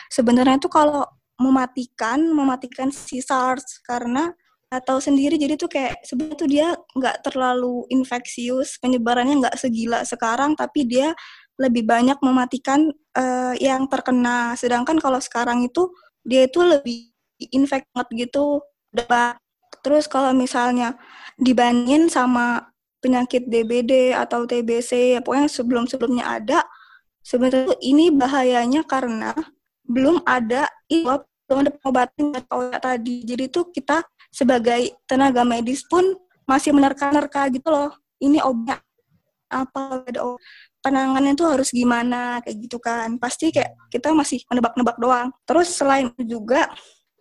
sebenarnya 0.07 0.55
itu 0.63 0.71
kalau 0.71 1.03
mematikan 1.39 2.23
mematikan 2.23 2.88
si 2.91 3.19
SARS 3.19 3.83
karena 3.83 4.31
atau 4.71 5.01
sendiri 5.03 5.35
jadi 5.35 5.59
tuh 5.59 5.67
kayak 5.67 5.99
sebenarnya 6.07 6.38
tuh 6.39 6.49
dia 6.51 6.67
nggak 6.95 7.17
terlalu 7.25 7.83
infeksius 7.91 8.79
penyebarannya 8.79 9.43
nggak 9.43 9.57
segila 9.59 10.05
sekarang 10.07 10.55
tapi 10.55 10.88
dia 10.88 11.11
lebih 11.60 11.84
banyak 11.84 12.16
mematikan 12.24 12.88
uh, 13.20 13.54
yang 13.60 13.86
terkena. 13.92 14.56
Sedangkan 14.56 14.98
kalau 15.04 15.20
sekarang 15.20 15.68
itu 15.68 15.92
dia 16.24 16.48
itu 16.48 16.63
lebih 16.63 17.12
infect 17.51 17.92
gitu. 18.16 18.63
Terus 19.84 20.08
kalau 20.08 20.32
misalnya 20.32 20.96
dibandingin 21.36 22.08
sama 22.08 22.72
penyakit 23.00 23.48
DBD 23.48 24.12
atau 24.12 24.44
TBC 24.44 25.16
ya 25.16 25.20
pokoknya 25.24 25.48
sebelum-sebelumnya 25.48 26.25
ada 26.28 26.68
sebenarnya 27.24 27.80
ini 27.80 28.12
bahayanya 28.12 28.84
karena 28.84 29.32
belum 29.88 30.20
ada 30.28 30.68
belum 30.92 31.60
ada 31.66 31.72
pengobatan 31.80 32.36
atau 32.36 32.60
tadi. 32.75 33.24
Jadi 33.24 33.48
tuh 33.48 33.72
kita 33.72 34.04
sebagai 34.30 34.96
tenaga 35.10 35.48
medis 35.48 35.82
pun 35.88 36.06
masih 36.46 36.75
menerka-nerka 36.75 37.48
gitu 37.50 37.72
loh. 37.72 37.92
Ini 38.20 38.44
obat 38.44 38.84
apa 39.50 40.06
ada 40.06 40.20
obat 40.22 40.44
penanganannya 40.89 41.38
tuh 41.38 41.53
harus 41.53 41.69
gimana 41.69 42.41
kayak 42.41 42.58
gitu 42.65 42.81
kan. 42.81 43.22
Pasti 43.22 43.53
kayak 43.53 43.77
kita 43.93 44.10
masih 44.10 44.41
menebak-nebak 44.50 44.98
doang. 44.98 45.29
Terus 45.46 45.69
selain 45.69 46.10
itu 46.10 46.41
juga 46.41 46.65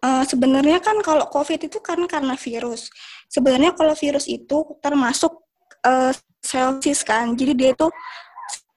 uh, 0.00 0.25
sebenarnya 0.25 0.80
kan 0.80 0.96
kalau 1.04 1.28
covid 1.28 1.68
itu 1.68 1.78
kan 1.84 2.00
karena 2.08 2.32
virus. 2.40 2.88
Sebenarnya 3.28 3.76
kalau 3.76 3.92
virus 3.92 4.25
itu 4.25 4.64
termasuk 4.80 5.44
uh, 5.84 6.12
selfish 6.40 7.04
kan. 7.04 7.37
Jadi 7.37 7.52
dia 7.52 7.70
itu 7.76 7.87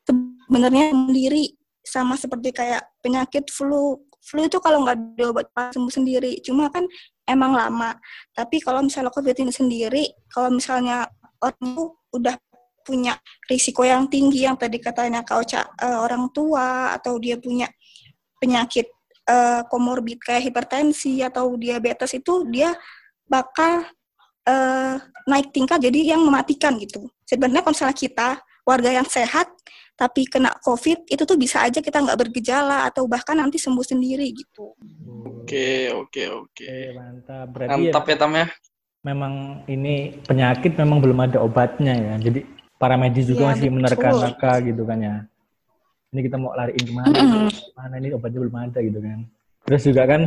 sebenarnya 0.03 0.91
sendiri 0.91 1.55
sama 1.81 2.19
seperti 2.19 2.51
kayak 2.51 2.83
penyakit 3.00 3.48
flu. 3.48 3.95
Flu 4.21 4.45
itu 4.45 4.60
kalau 4.62 4.86
nggak 4.86 5.17
diobat 5.17 5.48
sembuh 5.71 5.93
sendiri. 5.93 6.43
Cuma 6.43 6.67
kan 6.67 6.83
emang 7.25 7.55
lama. 7.55 7.95
Tapi 8.36 8.60
kalau 8.60 8.83
misalnya 8.83 9.10
covid 9.15 9.39
ini 9.39 9.55
sendiri 9.55 10.03
kalau 10.27 10.51
misalnya 10.51 11.07
orang 11.41 11.63
itu 11.63 11.86
udah 12.12 12.36
punya 12.91 13.15
risiko 13.48 13.88
yang 13.88 14.12
tinggi 14.12 14.43
yang 14.43 14.60
tadi 14.60 14.83
katanya 14.83 15.24
kau 15.24 15.39
uh, 15.39 15.98
orang 16.03 16.27
tua 16.36 16.91
atau 17.00 17.15
dia 17.15 17.39
punya 17.39 17.71
penyakit 18.43 18.91
uh, 19.31 19.63
komorbid 19.71 20.19
kayak 20.19 20.51
hipertensi 20.51 21.24
atau 21.24 21.55
diabetes 21.55 22.12
itu 22.12 22.43
dia 22.51 22.75
bakal 23.24 23.88
uh, 24.43 24.95
naik 25.24 25.55
tingkat 25.55 25.79
jadi 25.79 26.15
yang 26.17 26.21
mematikan 26.27 26.75
gitu. 26.75 27.07
Sebenarnya 27.24 27.63
kalau 27.63 27.71
misalnya 27.71 27.95
kita 27.95 28.29
warga 28.67 28.89
yang 28.91 29.07
sehat 29.07 29.48
tapi 29.95 30.25
kena 30.25 30.50
COVID 30.65 31.13
itu 31.13 31.24
tuh 31.24 31.38
bisa 31.38 31.62
aja 31.62 31.77
kita 31.77 32.01
nggak 32.01 32.17
bergejala 32.17 32.89
atau 32.89 33.05
bahkan 33.05 33.38
nanti 33.38 33.62
sembuh 33.62 33.86
sendiri 33.86 34.33
gitu. 34.33 34.74
Oke 35.45 35.93
oke 35.93 36.24
oke. 36.31 36.71
Mantap. 36.98 37.45
Berarti 37.53 37.69
Mantap 37.69 38.05
ya, 38.10 38.12
ya 38.12 38.17
Tam 38.17 38.33
ya. 38.33 38.48
Memang 39.01 39.33
ini 39.65 40.13
penyakit 40.25 40.77
memang 40.77 41.01
belum 41.01 41.19
ada 41.21 41.38
obatnya 41.41 41.93
ya. 41.93 42.13
Jadi 42.17 42.41
para 42.81 42.97
medis 42.97 43.29
juga 43.29 43.45
ya, 43.45 43.50
masih 43.53 43.69
menerka-nerka 43.69 44.51
gitu 44.65 44.81
kan 44.89 44.97
ya. 44.97 45.15
Ini 46.11 46.19
kita 46.25 46.35
mau 46.41 46.57
lariin 46.57 46.81
ke 46.81 46.93
mana? 46.97 47.17
Mana 47.77 47.95
ini 48.01 48.09
obatnya 48.17 48.41
belum 48.41 48.57
ada 48.57 48.79
gitu 48.81 48.97
kan. 48.97 49.19
Terus 49.69 49.81
juga 49.85 50.03
kan 50.09 50.21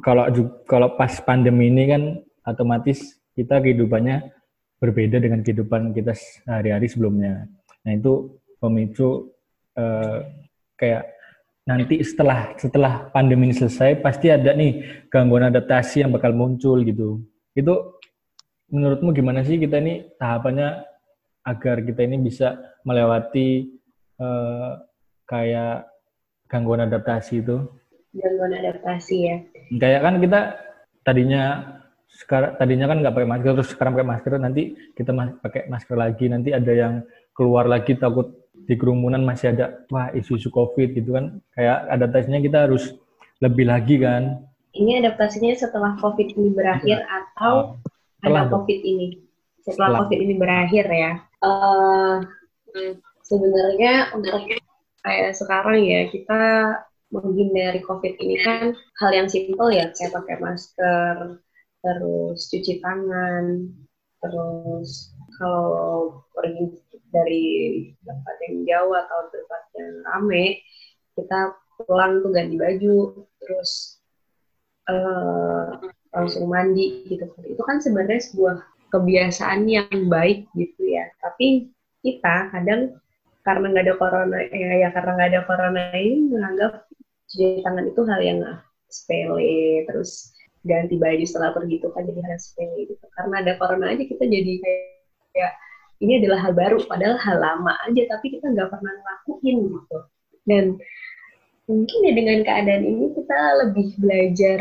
kalau 0.00 0.24
kalau 0.64 0.88
pas 0.96 1.12
pandemi 1.20 1.68
ini 1.68 1.84
kan 1.84 2.02
otomatis 2.48 3.20
kita 3.36 3.60
kehidupannya 3.60 4.32
berbeda 4.80 5.20
dengan 5.20 5.44
kehidupan 5.44 5.92
kita 5.92 6.16
sehari-hari 6.16 6.88
sebelumnya. 6.88 7.46
Nah 7.84 7.92
itu 7.92 8.40
pemicu 8.58 9.30
uh, 9.76 10.26
kayak 10.74 11.06
nanti 11.62 12.02
setelah 12.02 12.58
setelah 12.58 13.06
pandemi 13.14 13.52
ini 13.52 13.54
selesai 13.54 14.02
pasti 14.02 14.26
ada 14.32 14.50
nih 14.50 15.06
gangguan 15.06 15.46
adaptasi 15.46 16.02
yang 16.02 16.10
bakal 16.10 16.34
muncul 16.34 16.82
gitu. 16.82 17.22
Itu 17.54 18.00
menurutmu 18.72 19.14
gimana 19.14 19.44
sih 19.46 19.60
kita 19.60 19.78
ini 19.78 20.10
tahapannya 20.18 20.91
agar 21.42 21.82
kita 21.82 22.06
ini 22.06 22.22
bisa 22.22 22.58
melewati 22.86 23.70
uh, 24.22 24.78
kayak 25.26 25.86
gangguan 26.46 26.86
adaptasi 26.86 27.42
itu? 27.42 27.66
Gangguan 28.14 28.52
adaptasi 28.54 29.16
ya. 29.26 29.36
Kayak 29.78 30.00
kan 30.04 30.14
kita 30.20 30.40
tadinya 31.02 31.44
sekarang 32.12 32.52
tadinya 32.60 32.86
kan 32.92 32.96
nggak 33.00 33.14
pakai 33.16 33.28
masker 33.28 33.52
terus 33.56 33.70
sekarang 33.72 33.92
pakai 33.96 34.08
masker 34.12 34.32
nanti 34.36 34.62
kita 34.92 35.10
pakai 35.40 35.62
masker 35.72 35.96
lagi 35.96 36.28
nanti 36.28 36.52
ada 36.52 36.72
yang 36.72 36.94
keluar 37.32 37.64
lagi 37.64 37.96
takut 37.96 38.36
di 38.52 38.76
kerumunan 38.76 39.24
masih 39.24 39.56
ada 39.56 39.82
wah 39.88 40.12
isu-isu 40.12 40.52
covid 40.52 40.92
gitu 40.92 41.16
kan 41.16 41.40
kayak 41.56 41.88
adaptasinya 41.88 42.38
kita 42.44 42.68
harus 42.68 42.94
lebih 43.40 43.66
lagi 43.66 43.96
kan 43.98 44.44
ini 44.76 45.00
adaptasinya 45.02 45.56
setelah 45.56 45.96
covid 45.98 46.36
ini 46.36 46.52
berakhir 46.52 47.00
ya. 47.00 47.08
atau 47.08 47.80
oh, 47.80 48.28
ada 48.28 48.46
covid 48.52 48.80
ini 48.84 49.24
setelah, 49.64 49.72
setelah 49.72 49.98
covid 50.04 50.18
ini 50.20 50.34
berakhir 50.36 50.84
ya 50.92 51.12
uh, 51.42 52.16
sebenarnya 53.26 54.14
untuk 54.16 54.48
kayak 55.02 55.34
sekarang 55.34 55.82
ya 55.82 56.08
kita 56.08 56.42
menghindari 57.12 57.84
covid 57.84 58.16
ini 58.16 58.40
kan 58.40 58.72
hal 59.02 59.10
yang 59.12 59.28
simpel 59.28 59.68
ya 59.68 59.92
kayak 59.92 60.16
pakai 60.16 60.40
masker 60.40 61.42
terus 61.82 62.46
cuci 62.48 62.78
tangan, 62.78 63.66
terus 64.22 65.10
kalau 65.36 66.22
pergi 66.30 66.78
dari 67.10 67.44
tempat 68.06 68.36
yang 68.48 68.56
jauh 68.64 68.94
atau 68.94 69.18
tempat 69.34 69.62
yang 69.76 69.92
rame, 70.06 70.62
kita 71.18 71.58
pulang 71.82 72.22
tuh 72.22 72.30
ganti 72.30 72.56
baju, 72.56 73.26
terus 73.42 73.98
uh, 74.86 75.74
langsung 76.14 76.46
mandi 76.46 77.04
gitu. 77.10 77.26
Itu 77.42 77.62
kan 77.66 77.82
sebenarnya 77.82 78.30
sebuah 78.30 78.56
kebiasaan 78.92 79.64
yang 79.64 79.88
baik 80.12 80.44
gitu 80.52 80.82
ya. 80.84 81.08
Tapi 81.24 81.72
kita 82.04 82.52
kadang 82.52 83.00
karena 83.42 83.64
nggak 83.72 83.84
ada 83.88 83.96
corona 83.98 84.38
ya, 84.52 84.86
ya 84.86 84.88
karena 84.94 85.10
nggak 85.18 85.30
ada 85.34 85.40
corona 85.48 85.82
ini 85.96 86.30
menganggap 86.30 86.86
cuci 87.26 87.64
tangan 87.64 87.90
itu 87.90 88.02
hal 88.06 88.20
yang 88.22 88.38
sepele 88.92 89.82
terus 89.88 90.36
ganti 90.62 90.94
baju 90.94 91.24
setelah 91.26 91.50
pergi 91.56 91.82
itu 91.82 91.88
kan 91.90 92.06
jadi 92.06 92.20
hal 92.22 92.38
sepele 92.38 92.78
gitu. 92.86 93.04
Karena 93.16 93.34
ada 93.40 93.52
corona 93.56 93.86
aja 93.90 94.04
kita 94.04 94.24
jadi 94.28 94.52
kayak, 94.60 94.84
kayak 95.34 95.52
ini 96.04 96.12
adalah 96.22 96.38
hal 96.44 96.52
baru 96.54 96.78
padahal 96.86 97.16
hal 97.18 97.38
lama 97.40 97.72
aja 97.88 98.02
tapi 98.12 98.36
kita 98.36 98.46
nggak 98.52 98.68
pernah 98.70 98.92
ngelakuin 98.92 99.56
gitu. 99.72 99.98
Dan 100.44 100.64
mungkin 101.66 101.98
ya 102.04 102.12
dengan 102.12 102.38
keadaan 102.44 102.84
ini 102.84 103.06
kita 103.16 103.38
lebih 103.66 103.88
belajar 103.96 104.60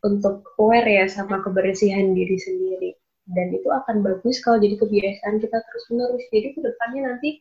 untuk 0.00 0.48
aware 0.56 0.88
ya 0.88 1.06
sama 1.06 1.44
kebersihan 1.44 2.16
diri 2.16 2.36
sendiri 2.40 2.99
dan 3.34 3.54
itu 3.54 3.68
akan 3.70 4.02
bagus 4.02 4.42
kalau 4.42 4.58
jadi 4.58 4.76
kebiasaan 4.78 5.38
kita 5.38 5.58
terus 5.62 5.84
menerus 5.90 6.24
jadi 6.34 6.48
ke 6.54 6.60
depannya 6.60 7.00
nanti 7.14 7.38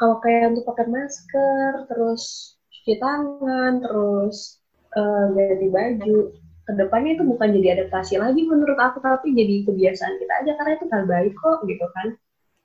kalau 0.00 0.16
kayak 0.24 0.56
untuk 0.56 0.64
pakai 0.64 0.86
masker 0.88 1.72
terus 1.92 2.54
cuci 2.72 2.96
tangan 2.96 3.84
terus 3.84 4.60
uh, 4.96 5.30
ganti 5.36 5.68
baju 5.68 6.32
ke 6.70 6.72
depannya 6.78 7.18
itu 7.18 7.24
bukan 7.26 7.48
jadi 7.50 7.68
adaptasi 7.82 8.22
lagi 8.22 8.46
menurut 8.46 8.78
aku 8.78 9.02
tapi 9.02 9.34
jadi 9.34 9.66
kebiasaan 9.66 10.14
kita 10.22 10.32
aja. 10.44 10.52
Karena 10.54 10.72
itu 10.78 10.86
hal 10.94 11.04
baik 11.10 11.34
kok 11.34 11.58
gitu 11.66 11.86
kan. 11.98 12.08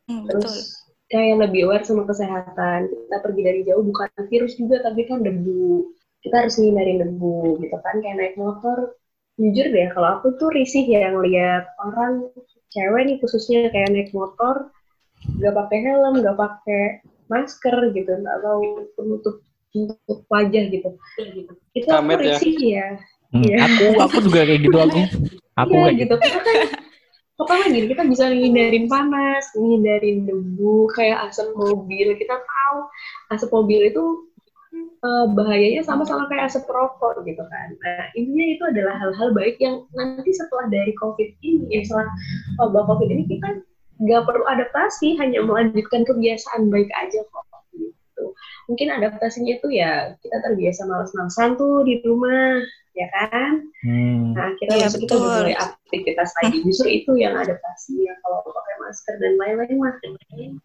Hmm, 0.05 0.23
terus 0.29 0.53
betul. 0.53 1.09
kayak 1.09 1.35
lebih 1.49 1.61
aware 1.65 1.85
sama 1.85 2.03
kesehatan. 2.05 2.79
Kita 2.85 3.17
pergi 3.25 3.41
dari 3.41 3.61
jauh 3.65 3.81
bukan 3.81 4.09
virus 4.29 4.53
juga 4.61 4.85
tapi 4.85 5.09
kan 5.09 5.25
debu. 5.25 5.89
Kita 6.21 6.35
harus 6.45 6.55
ngindarin 6.61 7.01
debu 7.01 7.57
gitu 7.65 7.77
kan. 7.81 7.95
Kayak 8.05 8.15
naik 8.21 8.35
motor 8.37 8.93
jujur 9.35 9.67
deh 9.67 9.87
kalau 9.91 10.19
aku 10.19 10.35
tuh 10.39 10.49
risih 10.55 10.87
ya 10.87 11.11
ngeliat 11.11 11.67
orang 11.83 12.31
cewek 12.71 13.03
nih 13.07 13.17
khususnya 13.19 13.67
kayak 13.71 13.91
naik 13.91 14.09
motor 14.15 14.71
gak 15.43 15.55
pakai 15.55 15.79
helm 15.83 16.23
gak 16.23 16.37
pakai 16.39 17.03
masker 17.27 17.75
gitu 17.91 18.11
atau 18.23 18.87
penutup 18.95 19.35
untuk 19.75 20.23
wajah 20.31 20.63
gitu 20.71 20.89
itu 21.75 21.89
aku 21.91 22.11
ya. 22.15 22.19
risih 22.21 22.55
ya, 22.55 22.87
ya 22.95 23.03
Hmm, 23.35 23.43
yeah. 23.43 23.67
Aku 23.67 23.85
aku 23.99 24.17
juga 24.31 24.47
kayak 24.47 24.61
gitu 24.63 24.77
aku. 24.79 25.01
Aku 25.59 25.73
kayak 25.75 25.95
gitu. 25.99 26.15
gitu. 26.15 26.15
Kita 26.23 26.39
kan 26.39 26.57
pokoknya 27.35 27.65
gini 27.67 27.85
kita 27.91 28.03
bisa 28.07 28.23
menghindarin 28.31 28.85
panas, 28.87 29.43
menghindarin 29.59 30.17
debu, 30.23 30.87
kayak 30.95 31.27
asap 31.27 31.51
mobil. 31.51 32.07
Kita 32.15 32.35
tahu 32.39 32.77
asap 33.35 33.49
mobil 33.51 33.79
itu 33.91 34.03
uh, 35.05 35.25
bahayanya 35.37 35.85
sama-sama 35.85 36.25
kayak 36.25 36.49
asap 36.49 36.65
rokok 36.65 37.21
gitu 37.29 37.43
kan. 37.45 37.67
Nah, 37.77 38.09
intinya 38.17 38.45
itu 38.49 38.63
adalah 38.65 38.95
hal-hal 38.97 39.29
baik 39.37 39.61
yang 39.61 39.85
nanti 39.93 40.33
setelah 40.33 40.65
dari 40.73 40.93
COVID 40.97 41.29
ini, 41.45 41.69
ya 41.69 41.81
setelah 41.85 42.09
wabah 42.57 42.83
COVID 42.89 43.09
ini 43.13 43.23
kita 43.29 43.61
nggak 44.01 44.23
perlu 44.25 44.43
adaptasi, 44.49 45.15
hanya 45.21 45.45
melanjutkan 45.45 46.03
kebiasaan 46.03 46.73
baik 46.73 46.89
aja 46.97 47.21
kok. 47.21 47.45
Gitu. 47.77 48.25
Mungkin 48.65 48.87
adaptasinya 48.89 49.61
itu 49.61 49.67
ya 49.71 50.17
kita 50.19 50.37
terbiasa 50.41 50.89
malas-malasan 50.89 51.55
tuh 51.55 51.85
di 51.85 52.01
rumah, 52.01 52.59
ya 52.95 53.07
kan? 53.11 53.67
Hmm. 53.83 54.31
Nah, 54.31 54.55
kita 54.55 54.71
ya, 54.79 54.87
itu 54.87 55.03
udah 55.05 55.19
mulai 55.43 55.55
aktivitas 55.59 56.31
lagi. 56.39 56.57
Justru 56.63 56.87
itu 56.89 57.11
yang 57.19 57.35
adaptasi 57.35 58.07
ya. 58.07 58.15
Kalau 58.23 58.39
pakai 58.47 58.75
masker 58.79 59.15
dan 59.19 59.33
lain-lain 59.35 59.75
mah, 59.77 59.93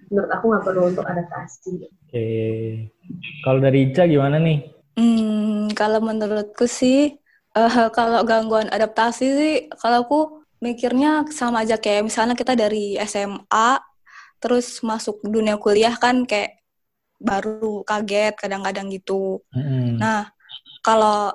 menurut 0.08 0.30
aku 0.30 0.44
nggak 0.54 0.64
perlu 0.64 0.82
untuk 0.94 1.04
adaptasi. 1.04 1.90
Oke. 1.90 1.90
Okay. 2.06 2.64
Kalau 3.42 3.58
dari 3.58 3.90
Ica 3.90 4.06
gimana 4.06 4.38
nih? 4.38 4.58
Hmm, 4.94 5.68
kalau 5.74 5.98
menurutku 5.98 6.70
sih, 6.70 7.18
uh, 7.58 7.90
kalau 7.90 8.22
gangguan 8.22 8.70
adaptasi 8.70 9.26
sih, 9.26 9.54
kalau 9.82 10.06
aku 10.06 10.20
mikirnya 10.62 11.26
sama 11.34 11.66
aja 11.66 11.80
kayak 11.80 12.06
misalnya 12.06 12.38
kita 12.38 12.54
dari 12.54 12.94
SMA, 13.02 13.80
terus 14.38 14.80
masuk 14.86 15.20
dunia 15.26 15.58
kuliah 15.58 15.96
kan 15.98 16.24
kayak 16.24 16.62
baru 17.20 17.84
kaget 17.84 18.38
kadang-kadang 18.38 18.88
gitu. 18.88 19.44
Hmm. 19.52 20.00
Nah, 20.00 20.32
kalau 20.80 21.32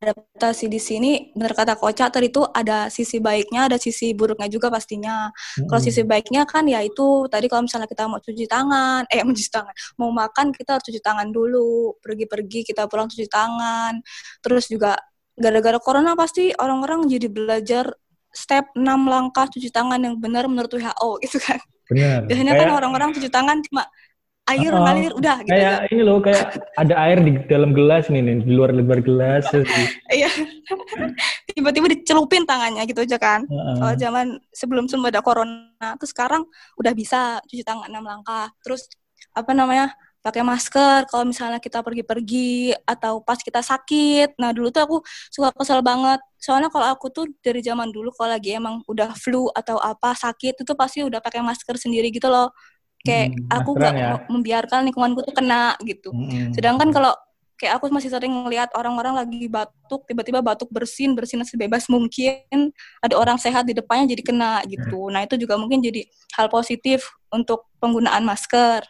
adaptasi 0.00 0.72
di 0.72 0.80
sini 0.80 1.28
benar 1.36 1.52
kata 1.52 1.76
Koca 1.76 2.08
tadi 2.08 2.32
itu 2.32 2.40
ada 2.40 2.88
sisi 2.88 3.20
baiknya 3.20 3.68
ada 3.68 3.76
sisi 3.76 4.16
buruknya 4.16 4.48
juga 4.48 4.72
pastinya 4.72 5.28
mm-hmm. 5.28 5.68
kalau 5.68 5.80
sisi 5.84 6.02
baiknya 6.08 6.48
kan 6.48 6.64
ya 6.64 6.80
itu 6.80 7.28
tadi 7.28 7.52
kalau 7.52 7.68
misalnya 7.68 7.84
kita 7.84 8.08
mau 8.08 8.16
cuci 8.16 8.48
tangan 8.48 9.04
eh 9.12 9.20
mau 9.28 9.36
cuci 9.36 9.52
tangan 9.52 9.74
mau 10.00 10.08
makan 10.08 10.56
kita 10.56 10.80
harus 10.80 10.84
cuci 10.88 11.00
tangan 11.04 11.28
dulu 11.28 12.00
pergi-pergi 12.00 12.64
kita 12.64 12.88
pulang 12.88 13.12
cuci 13.12 13.28
tangan 13.28 14.00
terus 14.40 14.72
juga 14.72 14.96
gara-gara 15.36 15.76
corona 15.76 16.16
pasti 16.16 16.48
orang-orang 16.56 17.04
jadi 17.04 17.28
belajar 17.28 17.92
step 18.32 18.72
6 18.72 18.80
langkah 19.04 19.52
cuci 19.52 19.68
tangan 19.68 20.00
yang 20.00 20.16
benar 20.16 20.48
menurut 20.48 20.72
WHO 20.72 21.10
gitu 21.28 21.36
kan 21.44 21.60
Benar. 21.90 22.22
Biasanya 22.30 22.54
kan 22.54 22.68
orang-orang 22.70 23.10
cuci 23.10 23.26
tangan 23.26 23.58
cuma 23.66 23.82
air 24.50 24.72
oh, 24.74 24.82
ngalir 24.82 25.12
udah 25.14 25.36
gitu 25.46 25.52
kayak 25.54 25.76
kan. 25.84 25.90
ini 25.92 26.02
loh 26.02 26.18
kayak 26.18 26.44
ada 26.76 26.94
air 27.06 27.18
di 27.22 27.32
dalam 27.46 27.70
gelas 27.70 28.10
nih 28.10 28.22
nih 28.22 28.36
di 28.42 28.52
luar 28.52 28.70
lebar 28.74 28.98
gelas 29.02 29.46
iya 30.10 30.30
tiba-tiba 31.54 31.86
dicelupin 31.90 32.44
tangannya 32.46 32.82
gitu 32.86 33.02
aja 33.06 33.18
kan 33.18 33.46
uh 33.46 33.54
-uh. 33.54 33.76
kalau 33.78 33.94
zaman 33.96 34.26
sebelum 34.50 34.84
sebelum 34.90 35.08
ada 35.10 35.22
corona 35.22 35.88
tuh 35.98 36.08
sekarang 36.08 36.42
udah 36.78 36.92
bisa 36.94 37.38
cuci 37.46 37.62
tangan 37.62 37.88
enam 37.90 38.04
langkah 38.06 38.50
terus 38.62 38.90
apa 39.34 39.54
namanya 39.54 39.94
pakai 40.20 40.44
masker 40.44 41.08
kalau 41.08 41.24
misalnya 41.24 41.56
kita 41.56 41.80
pergi-pergi 41.80 42.76
atau 42.84 43.24
pas 43.24 43.40
kita 43.40 43.64
sakit. 43.64 44.36
Nah 44.36 44.52
dulu 44.52 44.68
tuh 44.68 44.82
aku 44.84 44.96
suka 45.32 45.48
kesel 45.56 45.80
banget. 45.80 46.20
Soalnya 46.36 46.68
kalau 46.68 46.92
aku 46.92 47.08
tuh 47.08 47.24
dari 47.40 47.64
zaman 47.64 47.88
dulu 47.88 48.12
kalau 48.12 48.36
lagi 48.36 48.52
emang 48.56 48.84
udah 48.84 49.16
flu 49.16 49.48
atau 49.56 49.80
apa 49.80 50.12
sakit 50.12 50.60
itu 50.60 50.72
pasti 50.76 51.00
udah 51.04 51.24
pakai 51.24 51.40
masker 51.40 51.76
sendiri 51.80 52.12
gitu 52.12 52.28
loh 52.28 52.52
kayak 53.00 53.32
hmm, 53.32 53.48
aku 53.48 53.70
nggak 53.76 53.94
ya. 53.96 54.10
membiarkan 54.28 54.80
lingkunganku 54.88 55.24
tuh 55.24 55.34
kena 55.34 55.76
gitu 55.84 56.12
hmm. 56.12 56.52
sedangkan 56.52 56.92
kalau 56.92 57.12
kayak 57.60 57.76
aku 57.76 57.92
masih 57.92 58.08
sering 58.08 58.32
ngeliat 58.32 58.72
orang-orang 58.72 59.20
lagi 59.20 59.44
batuk 59.44 60.08
tiba-tiba 60.08 60.40
batuk 60.40 60.72
bersin 60.72 61.12
bersin 61.12 61.44
sebebas 61.44 61.92
mungkin 61.92 62.72
ada 63.04 63.14
orang 63.20 63.36
sehat 63.36 63.68
di 63.68 63.76
depannya 63.76 64.16
jadi 64.16 64.22
kena 64.24 64.64
gitu 64.64 65.12
nah 65.12 65.20
itu 65.20 65.36
juga 65.36 65.60
mungkin 65.60 65.84
jadi 65.84 66.08
hal 66.40 66.48
positif 66.48 67.04
untuk 67.28 67.68
penggunaan 67.76 68.24
masker 68.24 68.80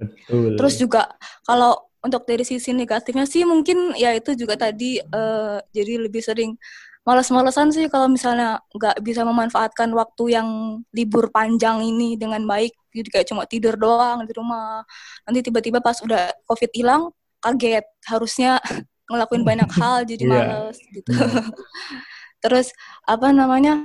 Betul. 0.00 0.56
terus 0.56 0.80
juga 0.80 1.12
kalau 1.44 1.76
untuk 2.00 2.24
dari 2.24 2.40
sisi 2.40 2.72
negatifnya 2.72 3.28
sih 3.28 3.44
mungkin 3.44 3.92
ya 3.92 4.16
itu 4.16 4.32
juga 4.32 4.56
tadi 4.56 4.96
uh, 5.12 5.60
jadi 5.68 6.08
lebih 6.08 6.24
sering 6.24 6.56
malas-malasan 7.04 7.68
sih 7.72 7.88
kalau 7.92 8.08
misalnya 8.08 8.64
nggak 8.72 9.04
bisa 9.04 9.24
memanfaatkan 9.24 9.92
waktu 9.92 10.40
yang 10.40 10.48
libur 10.96 11.28
panjang 11.28 11.84
ini 11.84 12.16
dengan 12.16 12.44
baik 12.48 12.72
jadi 12.90 13.08
kayak 13.08 13.26
cuma 13.30 13.42
tidur 13.46 13.74
doang 13.78 14.26
di 14.26 14.32
rumah 14.34 14.82
nanti 15.24 15.40
tiba-tiba 15.46 15.78
pas 15.78 15.96
udah 16.02 16.34
covid 16.46 16.70
hilang 16.74 17.02
kaget 17.40 17.86
harusnya 18.06 18.60
ngelakuin 19.10 19.42
banyak 19.42 19.70
hal 19.80 20.06
jadi 20.06 20.24
yeah. 20.24 20.34
males 20.46 20.78
gitu 20.92 21.10
hmm. 21.10 21.50
terus 22.44 22.72
apa 23.04 23.34
namanya 23.34 23.84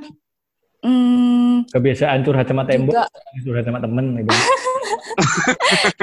hmm, 0.85 1.67
kebiasaan 1.73 2.23
curhat 2.23 2.47
sama 2.47 2.63
tembok 2.63 2.93
juga, 2.95 3.05
curhat 3.43 3.65
sama 3.67 3.79
temen 3.83 4.05
gitu. 4.15 4.31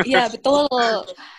iya 0.04 0.28
betul 0.28 0.68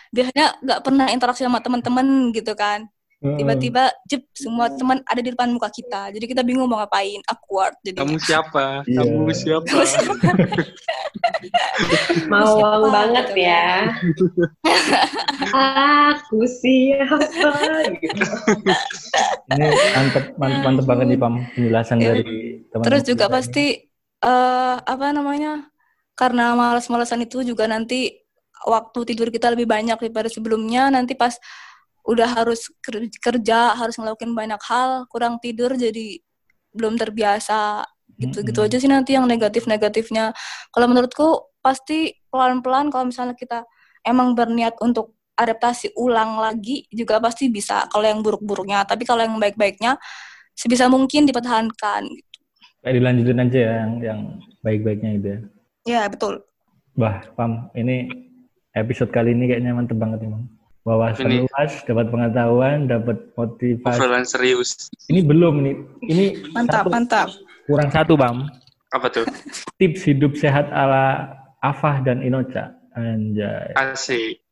biasanya 0.10 0.58
nggak 0.62 0.82
pernah 0.82 1.08
interaksi 1.14 1.46
sama 1.46 1.62
teman-teman 1.62 2.34
gitu 2.34 2.58
kan 2.58 2.90
tiba-tiba 3.24 3.88
jep 4.04 4.28
semua 4.36 4.68
teman 4.76 5.00
ada 5.08 5.22
di 5.24 5.32
depan 5.32 5.48
muka 5.56 5.72
kita 5.72 6.12
jadi 6.12 6.26
kita 6.28 6.44
bingung 6.44 6.68
mau 6.68 6.84
ngapain 6.84 7.24
awkward 7.32 7.72
jadi 7.80 8.04
kamu 8.04 8.20
siapa 8.20 8.84
yeah. 8.84 9.00
kamu 9.08 9.32
siapa 9.32 9.78
mau 12.28 12.56
siapa, 12.60 12.88
banget 12.92 13.26
gitu. 13.32 13.40
ya 13.48 13.68
aku 15.56 16.40
siapa 16.44 17.64
gitu. 17.96 18.24
ini 19.56 19.68
mantep 19.96 20.24
mantep, 20.36 20.62
mantep 20.68 20.86
banget 20.86 21.06
nih 21.08 21.20
pam 21.20 21.36
penjelasan 21.56 21.98
yeah. 22.04 22.08
dari 22.12 22.28
teman 22.68 22.84
terus 22.84 23.04
juga 23.08 23.26
kita. 23.32 23.36
pasti 23.40 23.66
uh, 24.20 24.76
apa 24.84 25.16
namanya 25.16 25.72
karena 26.20 26.54
malas-malasan 26.60 27.24
itu 27.24 27.42
juga 27.48 27.72
nanti 27.72 28.20
waktu 28.68 29.00
tidur 29.16 29.32
kita 29.32 29.52
lebih 29.52 29.68
banyak 29.68 29.96
daripada 29.96 30.28
sebelumnya 30.28 30.92
nanti 30.92 31.16
pas 31.16 31.36
udah 32.04 32.30
harus 32.36 32.68
kerja 33.24 33.76
harus 33.80 33.96
ngelakuin 33.96 34.36
banyak 34.36 34.60
hal 34.68 35.08
kurang 35.08 35.40
tidur 35.40 35.72
jadi 35.72 36.20
belum 36.76 37.00
terbiasa 37.00 37.88
gitu 38.20 38.44
gitu 38.44 38.60
aja 38.62 38.78
sih 38.78 38.92
nanti 38.92 39.16
yang 39.16 39.26
negatif 39.26 39.66
negatifnya 39.66 40.36
kalau 40.70 40.92
menurutku 40.92 41.50
pasti 41.64 42.14
pelan 42.28 42.60
pelan 42.60 42.92
kalau 42.92 43.10
misalnya 43.10 43.34
kita 43.34 43.64
emang 44.04 44.36
berniat 44.36 44.78
untuk 44.84 45.16
adaptasi 45.34 45.96
ulang 45.98 46.38
lagi 46.38 46.86
juga 46.94 47.18
pasti 47.18 47.50
bisa 47.50 47.90
kalau 47.90 48.06
yang 48.06 48.22
buruk 48.22 48.44
buruknya 48.44 48.86
tapi 48.86 49.08
kalau 49.08 49.26
yang 49.26 49.34
baik 49.42 49.58
baiknya 49.58 49.98
sebisa 50.54 50.86
mungkin 50.86 51.26
dipertahankan 51.26 52.06
gitu. 52.06 52.30
Kayak 52.84 52.96
dilanjutin 53.00 53.40
aja 53.40 53.58
ya 53.58 53.74
yang 53.80 53.92
yang 54.04 54.20
baik 54.62 54.84
baiknya 54.84 55.12
itu 55.16 55.28
ya. 55.28 55.40
Ya 55.84 56.02
betul. 56.08 56.44
Wah, 56.94 57.26
Pam, 57.34 57.74
ini 57.74 58.06
episode 58.76 59.10
kali 59.10 59.34
ini 59.34 59.50
kayaknya 59.50 59.74
mantep 59.74 59.98
banget 59.98 60.28
emang. 60.28 60.46
Wawasan 60.84 61.28
Ini. 61.32 61.38
luas, 61.48 61.72
dapat 61.88 62.06
pengetahuan, 62.12 62.78
dapat 62.88 63.18
motivasi. 63.36 63.98
Obrolan 64.00 64.26
serius. 64.28 64.92
Ini 65.08 65.24
belum 65.24 65.64
nih. 65.64 65.76
Ini 66.12 66.26
Mantap, 66.52 66.84
satu, 66.86 66.90
mantap. 66.92 67.28
kurang 67.68 67.90
satu, 67.90 68.14
Bam. 68.20 68.48
Apa 68.92 69.08
tuh? 69.10 69.26
Tips 69.80 70.06
hidup 70.06 70.36
sehat 70.38 70.70
ala 70.70 71.34
Afah 71.64 72.04
dan 72.04 72.22
Inocha. 72.22 72.76
Anjay. 72.94 73.74
Asik. 73.74 74.44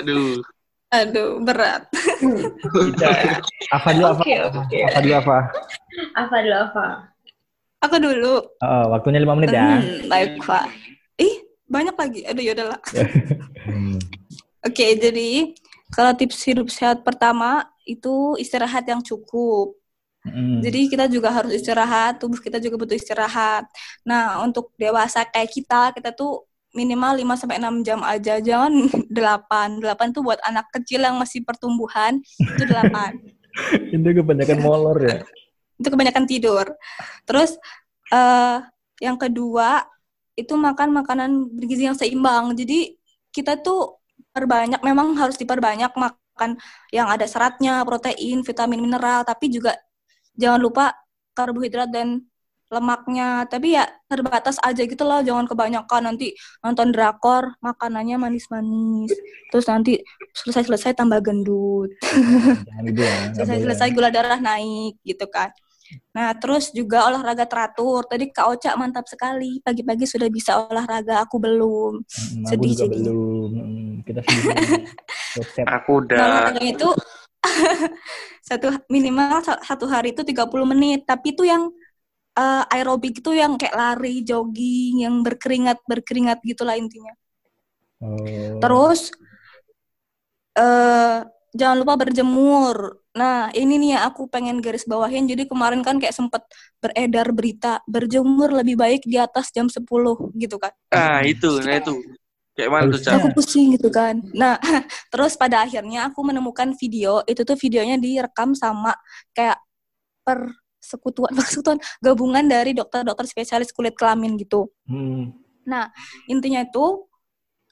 Aduh. 0.00 0.38
Aduh, 0.92 1.40
berat. 1.40 1.88
Kita 1.92 3.08
Afah 3.72 3.90
dulu, 3.96 4.06
Afah. 4.12 4.24
Oke, 4.24 4.34
oke. 4.44 4.78
Afah 4.86 5.00
dulu, 5.00 5.14
Afah. 5.16 5.42
Apa 6.12 6.36
dulu 6.44 6.56
apa? 6.56 6.86
Aku 7.82 7.96
dulu. 7.98 8.34
Oh, 8.62 8.84
waktunya 8.94 9.18
lima 9.18 9.34
menit 9.34 9.50
ya. 9.56 9.80
Hmm, 9.80 10.06
baik, 10.06 10.38
Pak. 10.44 10.68
Ih, 11.18 11.34
banyak 11.66 11.96
lagi. 11.96 12.20
Aduh, 12.28 12.44
yaudahlah. 12.44 12.78
Oke, 14.68 14.86
jadi 14.94 15.50
kalau 15.92 16.12
tips 16.16 16.40
hidup 16.48 16.72
sehat 16.72 17.04
pertama 17.04 17.68
itu 17.84 18.34
istirahat 18.40 18.88
yang 18.88 19.04
cukup. 19.04 19.76
Hmm. 20.22 20.62
Jadi 20.62 20.86
kita 20.86 21.10
juga 21.10 21.34
harus 21.34 21.52
istirahat, 21.52 22.22
tubuh 22.22 22.38
kita 22.38 22.62
juga 22.62 22.78
butuh 22.78 22.94
istirahat. 22.96 23.66
Nah, 24.06 24.40
untuk 24.40 24.70
dewasa 24.78 25.26
kayak 25.26 25.50
kita, 25.50 25.90
kita 25.92 26.14
tuh 26.14 26.46
minimal 26.72 27.20
5 27.20 27.36
sampai 27.36 27.58
6 27.60 27.84
jam 27.84 28.00
aja, 28.00 28.38
jangan 28.40 28.72
8. 29.12 29.82
8 29.82 30.14
tuh 30.16 30.22
buat 30.24 30.40
anak 30.46 30.70
kecil 30.72 31.04
yang 31.04 31.18
masih 31.18 31.44
pertumbuhan, 31.44 32.22
itu 32.38 32.64
8. 32.64 33.18
Itu 33.92 34.08
kebanyakan 34.16 34.58
molor 34.64 34.96
ya. 35.04 35.20
itu 35.82 35.88
kebanyakan 35.90 36.24
tidur. 36.24 36.66
Terus 37.26 37.58
eh 38.08 38.58
yang 39.02 39.18
kedua 39.18 39.82
itu 40.38 40.54
makan 40.54 40.94
makanan 40.94 41.52
bergizi 41.52 41.84
yang 41.90 41.98
seimbang. 41.98 42.54
Jadi 42.54 42.96
kita 43.34 43.58
tuh 43.58 44.01
perbanyak 44.32 44.80
memang 44.80 45.14
harus 45.20 45.36
diperbanyak 45.36 45.92
makan 45.94 46.56
yang 46.90 47.06
ada 47.12 47.28
seratnya, 47.28 47.84
protein, 47.84 48.40
vitamin, 48.42 48.80
mineral, 48.80 49.22
tapi 49.22 49.52
juga 49.52 49.76
jangan 50.34 50.60
lupa 50.60 50.84
karbohidrat 51.36 51.92
dan 51.92 52.24
lemaknya. 52.72 53.44
Tapi 53.46 53.76
ya 53.76 53.84
terbatas 54.08 54.56
aja 54.64 54.82
gitu 54.82 55.04
loh, 55.04 55.20
jangan 55.20 55.44
kebanyakan 55.44 56.12
nanti 56.12 56.32
nonton 56.64 56.90
drakor 56.90 57.52
makanannya 57.60 58.16
manis-manis. 58.16 59.12
Terus 59.52 59.66
nanti 59.68 60.00
selesai-selesai 60.32 60.96
tambah 60.96 61.20
gendut. 61.20 61.92
Gitu 62.88 63.00
ya. 63.04 63.16
selesai-selesai 63.36 63.92
gula 63.92 64.08
darah 64.08 64.40
naik 64.40 64.96
gitu 65.04 65.28
kan. 65.28 65.52
Nah, 66.12 66.36
terus 66.36 66.68
juga 66.76 67.08
olahraga 67.08 67.48
teratur. 67.48 68.04
Tadi 68.04 68.28
Kak 68.28 68.46
Oca 68.52 68.70
mantap 68.76 69.08
sekali. 69.08 69.64
Pagi-pagi 69.64 70.04
sudah 70.04 70.28
bisa 70.28 70.60
olahraga, 70.68 71.24
aku 71.24 71.40
belum. 71.40 72.04
Hmm, 72.04 72.44
aku 72.44 72.52
sedih 72.52 72.72
juga 72.76 72.84
jadi. 72.84 73.00
belum. 73.00 73.50
Hmm, 73.56 73.88
Kita 74.04 74.20
sedih. 74.28 74.84
Aku 75.80 75.90
Nah, 75.92 76.04
udah. 76.04 76.20
olahraganya 76.28 76.70
itu 76.76 76.88
satu 78.48 78.66
minimal 78.92 79.40
sa- 79.42 79.62
satu 79.64 79.86
hari 79.88 80.12
itu 80.12 80.22
30 80.22 80.68
menit, 80.68 81.08
tapi 81.08 81.32
itu 81.32 81.42
yang 81.48 81.72
eh, 82.36 82.64
aerobik 82.74 83.20
itu 83.24 83.30
yang 83.32 83.56
kayak 83.60 83.76
lari, 83.76 84.24
jogging, 84.24 85.04
yang 85.04 85.20
berkeringat, 85.24 85.78
berkeringat 85.88 86.38
gitulah 86.44 86.76
intinya. 86.76 87.12
Oh. 88.02 88.58
Terus 88.60 89.12
eh 90.56 91.18
jangan 91.58 91.76
lupa 91.80 91.94
berjemur. 92.00 93.01
Nah, 93.12 93.52
ini 93.52 93.76
nih 93.76 93.90
yang 93.96 94.02
aku 94.08 94.24
pengen 94.24 94.64
garis 94.64 94.88
bawahin. 94.88 95.28
Jadi 95.28 95.44
kemarin 95.44 95.84
kan 95.84 96.00
kayak 96.00 96.16
sempet 96.16 96.40
beredar 96.80 97.28
berita 97.36 97.84
berjemur 97.84 98.48
lebih 98.48 98.80
baik 98.80 99.04
di 99.04 99.20
atas 99.20 99.52
jam 99.52 99.68
10 99.68 99.84
gitu 100.32 100.56
kan. 100.56 100.72
Ah, 100.88 101.20
itu, 101.20 101.60
nah 101.60 101.76
itu. 101.76 102.00
Kayak 102.56 102.70
mana 102.72 102.84
tuh? 102.92 103.12
Aku 103.16 103.28
pusing 103.36 103.76
gitu 103.76 103.92
kan. 103.92 104.20
Nah, 104.32 104.56
terus 105.12 105.36
pada 105.36 105.64
akhirnya 105.64 106.08
aku 106.08 106.24
menemukan 106.24 106.72
video, 106.76 107.20
itu 107.28 107.44
tuh 107.44 107.56
videonya 107.56 108.00
direkam 108.00 108.56
sama 108.56 108.96
kayak 109.36 109.60
persekutuan, 110.24 111.32
persekutuan 111.36 111.78
gabungan 112.04 112.44
dari 112.48 112.72
dokter-dokter 112.72 113.28
spesialis 113.28 113.72
kulit 113.76 113.92
kelamin 113.92 114.40
gitu. 114.40 114.72
Hmm. 114.88 115.36
intinya 116.26 116.58
itu 116.66 117.06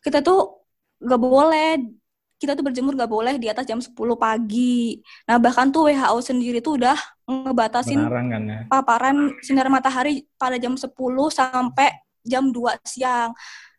kita 0.05 0.22
tuh 0.22 0.62
gak 1.03 1.20
boleh 1.20 1.99
kita 2.40 2.57
tuh 2.57 2.64
berjemur 2.64 2.96
gak 2.96 3.12
boleh 3.12 3.37
di 3.37 3.53
atas 3.53 3.68
jam 3.68 3.76
10 3.76 3.92
pagi. 4.16 4.96
Nah 5.29 5.37
bahkan 5.37 5.68
tuh 5.68 5.92
WHO 5.92 6.18
sendiri 6.24 6.64
tuh 6.64 6.81
udah 6.81 6.96
ngebatasin 7.29 8.00
kan 8.09 8.42
ya. 8.48 8.64
paparan 8.66 9.37
sinar 9.44 9.68
matahari 9.68 10.24
pada 10.40 10.57
jam 10.57 10.72
10 10.72 10.88
sampai 11.29 11.92
jam 12.24 12.48
2 12.48 12.81
siang. 12.83 13.37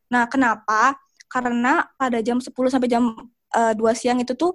Nah 0.07 0.29
kenapa? 0.29 0.93
Karena 1.25 1.89
pada 1.97 2.21
jam 2.21 2.37
10 2.37 2.53
sampai 2.69 2.85
jam 2.85 3.09
eh, 3.51 3.73
2 3.73 3.81
siang 3.97 4.21
itu 4.21 4.37
tuh 4.37 4.53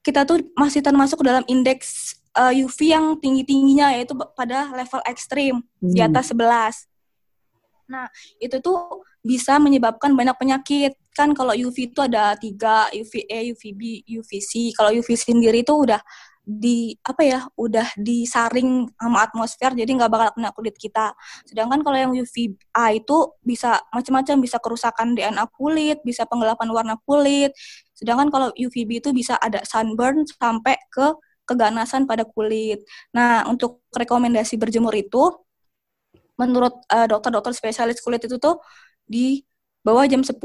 kita 0.00 0.24
tuh 0.24 0.40
masih 0.56 0.80
termasuk 0.80 1.20
dalam 1.20 1.44
indeks 1.46 2.16
eh, 2.32 2.64
UV 2.64 2.78
yang 2.96 3.04
tinggi-tingginya 3.20 3.92
yaitu 3.92 4.16
pada 4.32 4.72
level 4.72 5.04
ekstrim 5.04 5.60
di 5.78 6.00
Hmm. 6.00 6.08
atas 6.08 6.32
11. 6.32 6.88
Nah, 7.92 8.08
itu 8.40 8.56
tuh 8.58 9.04
bisa 9.20 9.60
menyebabkan 9.60 10.16
banyak 10.16 10.32
penyakit. 10.40 10.96
Kan 11.12 11.36
kalau 11.36 11.52
UV 11.52 11.92
itu 11.92 12.00
ada 12.00 12.32
tiga, 12.40 12.88
UVA, 12.88 13.52
UVB, 13.52 14.08
UVC. 14.08 14.72
Kalau 14.72 14.90
UV 14.96 15.08
sendiri 15.12 15.60
itu 15.60 15.74
udah 15.76 16.00
di 16.42 16.98
apa 17.06 17.22
ya, 17.22 17.40
udah 17.54 17.86
disaring 17.94 18.90
sama 18.98 19.22
atmosfer, 19.22 19.78
jadi 19.78 19.86
nggak 19.86 20.10
bakal 20.10 20.28
kena 20.34 20.50
kulit 20.50 20.74
kita. 20.74 21.14
Sedangkan 21.46 21.86
kalau 21.86 21.94
yang 21.94 22.12
UVA 22.16 22.86
itu 22.98 23.16
bisa 23.46 23.78
macam-macam, 23.94 24.36
bisa 24.42 24.58
kerusakan 24.58 25.14
DNA 25.14 25.46
kulit, 25.54 26.02
bisa 26.02 26.26
penggelapan 26.26 26.68
warna 26.74 26.96
kulit. 27.06 27.54
Sedangkan 27.94 28.28
kalau 28.34 28.48
UVB 28.58 29.04
itu 29.04 29.10
bisa 29.14 29.38
ada 29.38 29.62
sunburn 29.62 30.26
sampai 30.26 30.74
ke 30.90 31.14
keganasan 31.46 32.10
pada 32.10 32.26
kulit. 32.26 32.82
Nah, 33.14 33.46
untuk 33.46 33.86
rekomendasi 33.94 34.58
berjemur 34.58 34.94
itu 34.98 35.30
menurut 36.40 36.74
eh, 36.90 37.06
dokter-dokter 37.06 37.52
spesialis 37.54 38.02
kulit 38.02 38.24
itu 38.26 38.36
tuh 38.40 38.58
di 39.06 39.44
bawah 39.82 40.06
jam 40.06 40.22
10 40.22 40.38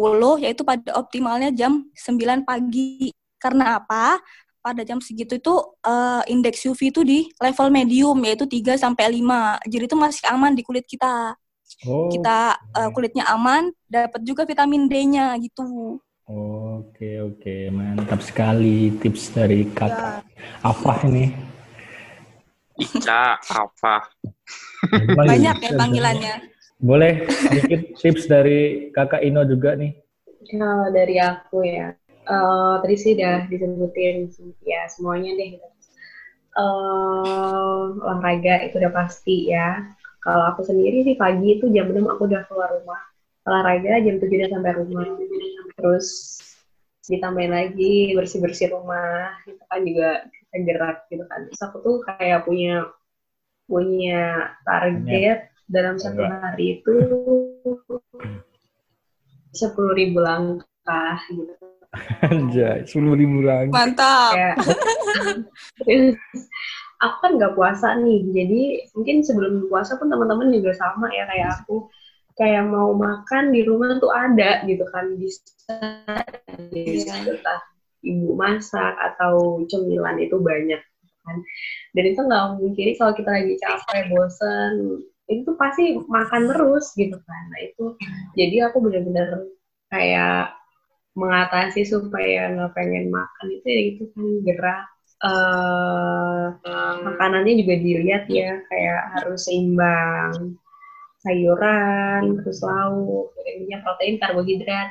yaitu 0.44 0.66
pada 0.66 0.98
optimalnya 0.98 1.54
jam 1.54 1.86
9 1.94 2.44
pagi. 2.44 3.14
Karena 3.38 3.78
apa? 3.78 4.18
Pada 4.60 4.84
jam 4.84 5.00
segitu 5.00 5.38
itu 5.38 5.56
eh, 5.86 6.22
indeks 6.34 6.66
UV 6.66 6.92
itu 6.92 7.02
di 7.06 7.30
level 7.40 7.70
medium 7.70 8.18
yaitu 8.26 8.50
3 8.50 8.76
sampai 8.76 9.22
5. 9.22 9.64
Jadi 9.70 9.84
itu 9.86 9.98
masih 9.98 10.26
aman 10.28 10.52
di 10.58 10.66
kulit 10.66 10.84
kita. 10.90 11.38
Oh. 11.86 12.10
Kita 12.10 12.58
eh, 12.76 12.90
kulitnya 12.92 13.30
aman, 13.30 13.70
dapat 13.86 14.26
juga 14.26 14.44
vitamin 14.44 14.90
D-nya 14.90 15.38
gitu. 15.40 16.02
Oke 16.28 17.24
oke 17.24 17.72
mantap 17.72 18.20
sekali 18.20 18.92
tips 19.00 19.32
dari 19.32 19.64
kakak 19.72 20.28
Afah 20.60 21.08
ini. 21.08 21.32
Ica, 22.78 23.40
apa? 23.42 24.06
Banyak 25.18 25.56
ya 25.64 25.72
panggilannya. 25.74 26.36
Boleh 26.78 27.26
sedikit 27.26 27.82
tips 28.02 28.30
dari 28.30 28.90
kakak 28.94 29.26
Ino 29.26 29.42
juga 29.50 29.74
nih. 29.74 29.98
Kalau 30.48 30.94
dari 30.94 31.18
aku 31.18 31.66
ya, 31.66 31.98
eh, 32.08 32.74
tadi 32.86 32.96
sih 32.96 33.18
udah 33.18 33.50
disebutin 33.50 34.30
ya 34.62 34.86
semuanya 34.86 35.34
deh. 35.34 35.58
Eh, 36.58 37.86
olahraga 38.02 38.70
itu 38.70 38.78
udah 38.78 38.94
pasti 38.94 39.50
ya. 39.50 39.90
Kalau 40.22 40.54
aku 40.54 40.62
sendiri 40.66 41.02
sih 41.08 41.16
pagi 41.18 41.58
itu 41.58 41.66
jam 41.74 41.90
6 41.90 42.06
aku 42.10 42.30
udah 42.30 42.46
keluar 42.46 42.70
rumah. 42.78 43.02
Olahraga 43.48 43.98
jam 44.06 44.22
7 44.22 44.28
udah 44.28 44.52
sampai 44.54 44.74
rumah. 44.78 45.08
Terus 45.78 46.08
ditambahin 47.08 47.54
lagi 47.56 48.12
bersih-bersih 48.12 48.76
rumah, 48.76 49.32
itu 49.48 49.64
kan 49.72 49.80
juga 49.88 50.10
kita 50.28 50.56
gerak 50.68 50.98
gitu 51.08 51.24
kan. 51.26 51.40
Terus 51.48 51.62
aku 51.64 51.78
tuh 51.80 51.96
kayak 52.04 52.44
punya 52.44 52.84
punya 53.68 54.52
target 54.68 55.57
dalam 55.68 56.00
satu 56.00 56.24
Enggak. 56.24 56.40
hari 56.42 56.66
itu 56.80 56.96
sepuluh 59.52 59.94
ribu 59.96 60.20
langkah 60.24 61.20
gitu. 61.32 61.54
Anjay, 62.28 62.84
sepuluh 62.84 63.16
ribu 63.16 63.42
lagi. 63.42 63.72
Mantap. 63.72 64.36
Kayak, 64.36 64.56
aku 67.02 67.16
kan 67.24 67.32
nggak 67.40 67.56
puasa 67.56 67.96
nih, 68.00 68.22
jadi 68.34 68.62
mungkin 68.94 69.24
sebelum 69.24 69.66
puasa 69.72 69.96
pun 69.96 70.12
teman-teman 70.12 70.52
juga 70.52 70.76
sama 70.78 71.10
ya 71.16 71.26
kayak 71.26 71.64
aku. 71.64 71.88
Kayak 72.38 72.70
mau 72.70 72.94
makan 72.94 73.50
di 73.50 73.66
rumah 73.66 73.98
tuh 73.98 74.14
ada 74.14 74.62
gitu 74.70 74.86
kan 74.94 75.10
bisa 75.18 75.42
bisa 76.70 77.18
entah 77.26 77.66
ibu 78.06 78.38
masak 78.38 78.94
atau 78.94 79.66
cemilan 79.66 80.22
itu 80.22 80.38
banyak 80.38 80.78
kan. 81.26 81.38
Dan 81.98 82.04
itu 82.14 82.22
nggak 82.22 82.62
mungkin 82.62 82.94
kalau 82.94 83.18
kita 83.18 83.30
lagi 83.42 83.58
capek, 83.58 84.14
bosen, 84.14 85.02
itu 85.28 85.50
pasti 85.60 85.84
makan 86.08 86.44
terus 86.52 86.96
gitu 86.96 87.18
kan. 87.28 87.44
Nah 87.52 87.60
itu 87.64 87.84
jadi 88.40 88.72
aku 88.72 88.78
bener-bener 88.84 89.52
kayak 89.92 90.56
mengatasi 91.18 91.82
supaya 91.88 92.54
nggak 92.54 92.72
pengen 92.78 93.10
makan 93.12 93.48
itu 93.52 93.68
ya 93.68 93.82
itu 93.96 94.04
kan 94.14 94.26
gerak. 94.48 94.84
Eh 95.18 96.46
makanannya 97.08 97.54
juga 97.62 97.76
dilihat 97.82 98.24
ya 98.30 98.62
kayak 98.70 99.02
harus 99.18 99.50
seimbang 99.50 100.56
sayuran 101.26 102.38
terus 102.40 102.62
lauk 102.62 103.34
intinya 103.44 103.82
protein 103.84 104.22
karbohidrat 104.22 104.90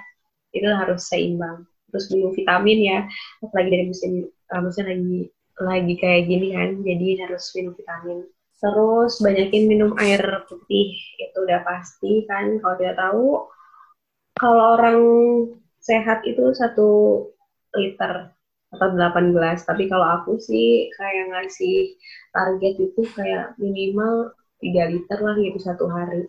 itu 0.53 0.67
harus 0.67 1.07
seimbang. 1.09 1.65
Terus 1.95 2.11
minum 2.13 2.35
vitamin 2.35 2.79
ya 2.83 2.99
apalagi 3.41 3.69
dari 3.73 3.85
musim 3.89 4.13
uh, 4.53 4.61
musim 4.61 4.85
lagi 4.85 5.31
lagi 5.57 5.95
kayak 5.97 6.23
gini 6.29 6.47
kan 6.53 6.71
jadi 6.85 7.07
harus 7.25 7.45
minum 7.57 7.73
vitamin 7.73 8.19
terus 8.57 9.21
banyakin 9.21 9.69
minum 9.69 9.93
air 10.01 10.21
putih 10.49 10.97
itu 11.21 11.37
udah 11.37 11.61
pasti 11.61 12.25
kan 12.25 12.57
kalau 12.65 12.77
tidak 12.81 12.97
tahu 12.97 13.27
kalau 14.37 14.65
orang 14.81 15.01
sehat 15.81 16.25
itu 16.25 16.53
satu 16.57 17.23
liter 17.77 18.33
atau 18.73 18.89
8 18.93 19.37
gelas 19.37 19.63
tapi 19.69 19.87
kalau 19.87 20.05
aku 20.21 20.41
sih 20.41 20.89
kayak 20.97 21.33
ngasih 21.33 21.95
target 22.33 22.75
itu 22.81 23.03
kayak 23.13 23.53
minimal 23.61 24.33
3 24.61 24.93
liter 24.93 25.19
lah 25.21 25.37
gitu 25.37 25.59
satu 25.61 25.85
hari 25.93 26.25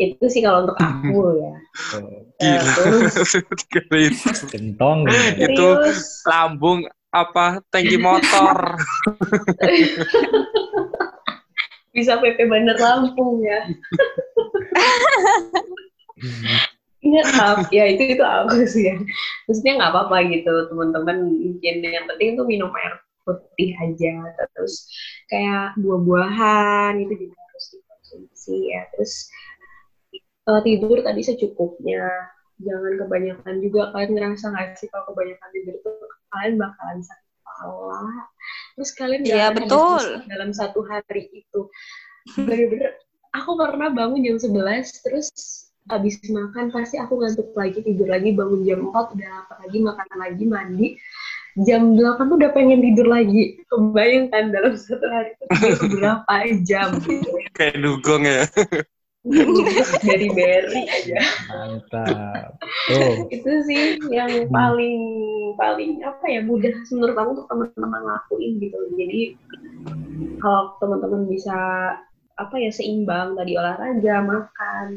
itu 0.00 0.24
sih 0.28 0.40
kalau 0.44 0.68
untuk 0.68 0.78
aku 0.84 1.40
ya 1.40 1.54
Gila. 2.40 2.72
terus 2.72 3.14
Gentong. 4.52 5.04
Itu 5.36 5.66
lambung 6.24 6.88
apa 7.10 7.60
tangki 7.68 7.98
motor. 7.98 8.80
bisa 11.90 12.22
PP 12.22 12.46
Bandar 12.46 12.78
Lampung 12.78 13.42
ya 13.42 13.66
Ingat? 17.00 17.72
Ya 17.72 17.84
itu 17.88 18.16
itu 18.16 18.24
aku 18.24 18.68
sih 18.68 18.92
ya. 18.92 18.96
Maksudnya 19.48 19.72
nggak 19.80 19.92
apa-apa 19.92 20.16
gitu 20.28 20.52
teman-teman. 20.68 21.32
Mungkin 21.32 21.74
yang 21.80 22.04
penting 22.04 22.36
tuh 22.36 22.44
minum 22.44 22.68
air 22.76 23.00
putih 23.24 23.72
aja. 23.80 24.12
Terus 24.52 24.84
kayak 25.32 25.80
buah-buahan 25.80 27.00
itu 27.00 27.24
juga 27.24 27.40
harus 27.40 27.66
dikonsumsi 27.72 28.56
ya. 28.76 28.84
Terus 28.92 29.12
eh, 30.48 30.60
tidur 30.60 31.00
tadi 31.00 31.20
secukupnya. 31.24 32.04
Jangan 32.60 32.92
kebanyakan 33.00 33.54
juga 33.64 33.88
kalian 33.96 34.20
ngerasa 34.20 34.52
nggak 34.52 34.76
sih 34.76 34.88
kalau 34.92 35.08
kebanyakan 35.08 35.48
tidur 35.56 35.76
tuh 35.80 35.96
kalian 36.28 36.60
bakalan 36.60 37.00
sakit 37.00 37.29
kepala. 37.60 38.24
Terus 38.74 38.90
kalian 38.96 39.20
nggak 39.28 39.44
akan 39.44 39.56
betul. 39.68 40.04
dalam 40.26 40.50
satu 40.56 40.80
hari 40.88 41.28
itu. 41.32 41.60
Bener-bener 42.36 42.96
aku 43.36 43.50
pernah 43.54 43.90
bangun 43.92 44.24
jam 44.24 44.36
11 44.40 45.04
terus 45.06 45.28
habis 45.88 46.22
makan 46.30 46.70
pasti 46.70 47.00
aku 47.00 47.18
ngantuk 47.18 47.50
lagi 47.56 47.82
tidur 47.82 48.06
lagi 48.06 48.30
bangun 48.36 48.62
jam 48.62 48.78
4 48.90 49.16
udah 49.16 49.28
lapar 49.32 49.56
lagi 49.64 49.78
makan 49.82 50.08
lagi 50.18 50.44
mandi 50.46 50.88
jam 51.66 51.98
8 51.98 52.30
tuh 52.30 52.36
udah 52.38 52.50
pengen 52.54 52.78
tidur 52.78 53.06
lagi 53.10 53.58
kebayangkan 53.66 54.54
dalam 54.54 54.74
satu 54.78 55.06
hari 55.10 55.34
itu 55.34 55.44
berapa 55.98 56.34
jam 56.62 56.88
gitu 57.02 57.30
Kayak 57.58 57.76
dugong 57.82 58.22
ya. 58.24 58.46
dari 60.08 60.28
beri 60.32 60.82
aja 60.88 61.20
Mantap. 61.52 62.56
Tuh. 62.88 63.28
itu 63.28 63.52
sih 63.68 64.00
yang 64.08 64.48
paling 64.48 65.00
paling 65.60 66.00
apa 66.00 66.24
ya 66.24 66.40
mudah 66.40 66.72
menurut 66.88 67.16
aku 67.16 67.30
untuk 67.36 67.46
teman-teman 67.52 68.02
lakuin 68.04 68.56
gitu 68.56 68.78
jadi 68.96 69.22
kalau 70.40 70.72
teman-teman 70.80 71.28
bisa 71.28 71.58
apa 72.40 72.54
ya 72.56 72.72
seimbang 72.72 73.36
tadi 73.36 73.52
olahraga 73.60 74.24
makan 74.24 74.88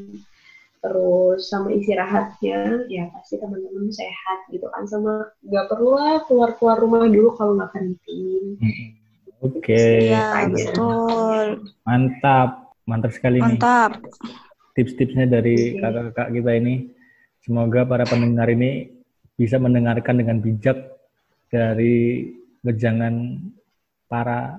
terus 0.80 1.48
sama 1.52 1.72
istirahatnya 1.76 2.88
ya 2.88 3.12
pasti 3.12 3.40
teman-teman 3.40 3.92
sehat 3.92 4.48
gitu 4.52 4.68
kan 4.72 4.88
sama 4.88 5.32
nggak 5.44 5.68
perlu 5.68 6.00
lah 6.00 6.24
keluar 6.28 6.56
keluar 6.56 6.80
rumah 6.80 7.08
dulu 7.08 7.36
kalau 7.36 7.60
nggak 7.60 7.76
penting 7.76 8.60
Oke. 9.44 10.08
Iya, 10.08 10.48
Aja. 10.48 10.56
betul. 10.56 11.68
Mantap. 11.84 12.63
Mantap 12.84 13.12
sekali 13.16 13.40
nih. 13.40 13.60
Mantap. 13.60 13.92
tips-tipsnya 14.74 15.30
dari 15.30 15.78
kakak-kakak 15.78 16.34
kita 16.34 16.52
ini. 16.58 16.90
Semoga 17.46 17.86
para 17.86 18.10
pendengar 18.10 18.50
ini 18.50 18.90
bisa 19.38 19.62
mendengarkan 19.62 20.18
dengan 20.18 20.42
bijak 20.42 20.98
dari 21.54 22.26
wejangan 22.66 23.38
para 24.10 24.58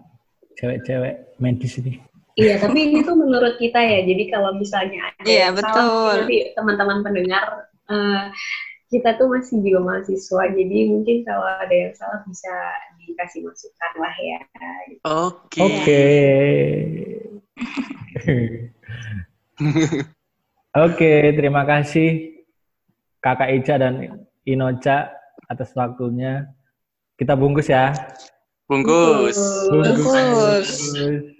cewek-cewek 0.54 1.34
medis 1.42 1.82
ini. 1.82 1.98
Iya, 2.34 2.62
tapi 2.62 2.90
ini 2.90 3.02
tuh 3.02 3.18
menurut 3.18 3.58
kita 3.58 3.78
ya. 3.78 4.06
Jadi 4.06 4.30
kalau 4.30 4.54
misalnya 4.54 5.10
ada 5.18 5.26
Iya, 5.26 5.46
betul. 5.54 6.26
teman-teman 6.54 7.02
pendengar 7.02 7.70
eh, 7.90 8.24
kita 8.90 9.18
tuh 9.18 9.30
masih 9.30 9.62
juga 9.66 9.82
mahasiswa. 9.82 10.42
Jadi 10.54 10.78
mungkin 10.90 11.26
kalau 11.26 11.46
ada 11.46 11.74
yang 11.74 11.90
salah 11.94 12.22
bisa 12.26 12.54
dikasih 13.06 13.40
masukan 13.44 13.92
lah 14.00 14.14
ya. 14.18 14.38
Oke. 15.04 15.60
Oke. 15.62 16.04
Oke, 20.74 21.12
terima 21.38 21.62
kasih 21.62 22.42
Kakak 23.22 23.50
Ica 23.56 23.74
dan 23.78 24.26
Inoca 24.44 25.14
atas 25.48 25.70
waktunya. 25.72 26.50
Kita 27.14 27.38
bungkus 27.38 27.70
ya. 27.70 27.94
Bungkus. 28.66 29.38
Bungkus. 29.70 30.68
Bungkus. 30.92 31.33